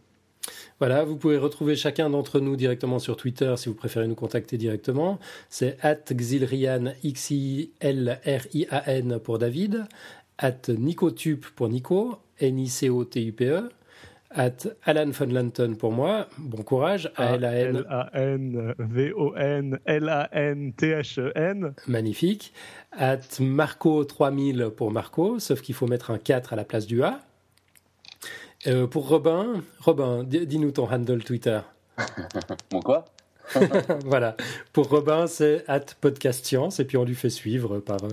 [0.80, 4.58] Voilà, vous pouvez retrouver chacun d'entre nous directement sur Twitter si vous préférez nous contacter
[4.58, 5.20] directement.
[5.50, 9.86] C'est at Xilrian, X-I-L-R-I-A-N pour David,
[10.38, 13.70] at Nicotube pour Nico, N-I-C-O-T-U-P-E,
[14.34, 17.84] at Alan Funlanton pour moi, bon courage, A-L-A-N,
[18.80, 21.74] L-A-N-V-O-N-L-A-N-T-H-E-N.
[21.88, 22.54] magnifique,
[22.92, 27.20] at Marco3000 pour Marco, sauf qu'il faut mettre un 4 à la place du A.
[28.68, 31.60] Euh, pour Robin, Robin, di- dis-nous ton handle Twitter.
[32.70, 33.06] Bon quoi?
[34.06, 34.38] Voilà.
[34.72, 38.10] Pour Robin, c'est at podcast science et puis on lui fait suivre par, euh,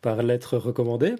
[0.00, 1.14] par lettre recommandée.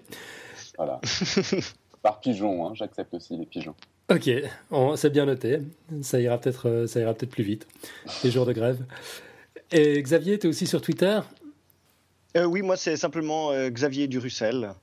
[0.76, 1.00] Voilà.
[2.02, 3.74] Par pigeon, hein, j'accepte aussi les pigeons.
[4.10, 4.28] Ok,
[4.70, 5.60] on- c'est bien noté.
[6.02, 7.66] Ça ira peut-être euh, ça ira peut-être plus vite.
[8.22, 8.84] Les jours de grève.
[9.72, 11.18] Et Xavier, tu es aussi sur Twitter?
[12.36, 14.74] Euh, oui, moi c'est simplement euh, Xavier Durussel,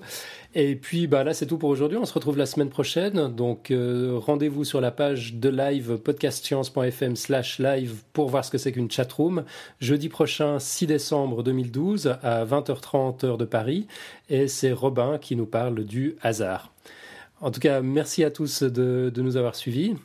[0.56, 1.98] Et puis bah, là, c'est tout pour aujourd'hui.
[1.98, 3.34] On se retrouve la semaine prochaine.
[3.34, 8.57] Donc euh, rendez-vous sur la page de live podcastscience.fm slash live pour voir ce que
[8.57, 9.44] c'est qu'une chatroom.
[9.80, 13.88] Jeudi prochain, 6 décembre 2012, à 20h30 heure de Paris.
[14.30, 16.72] Et c'est Robin qui nous parle du hasard.
[17.41, 19.95] En tout cas, merci à tous de, de nous avoir suivis.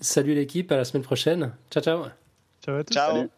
[0.00, 1.52] Salut l'équipe, à la semaine prochaine.
[1.70, 2.06] Ciao, ciao.
[2.64, 2.94] Ciao à tous.
[2.94, 3.30] Ciao Salut.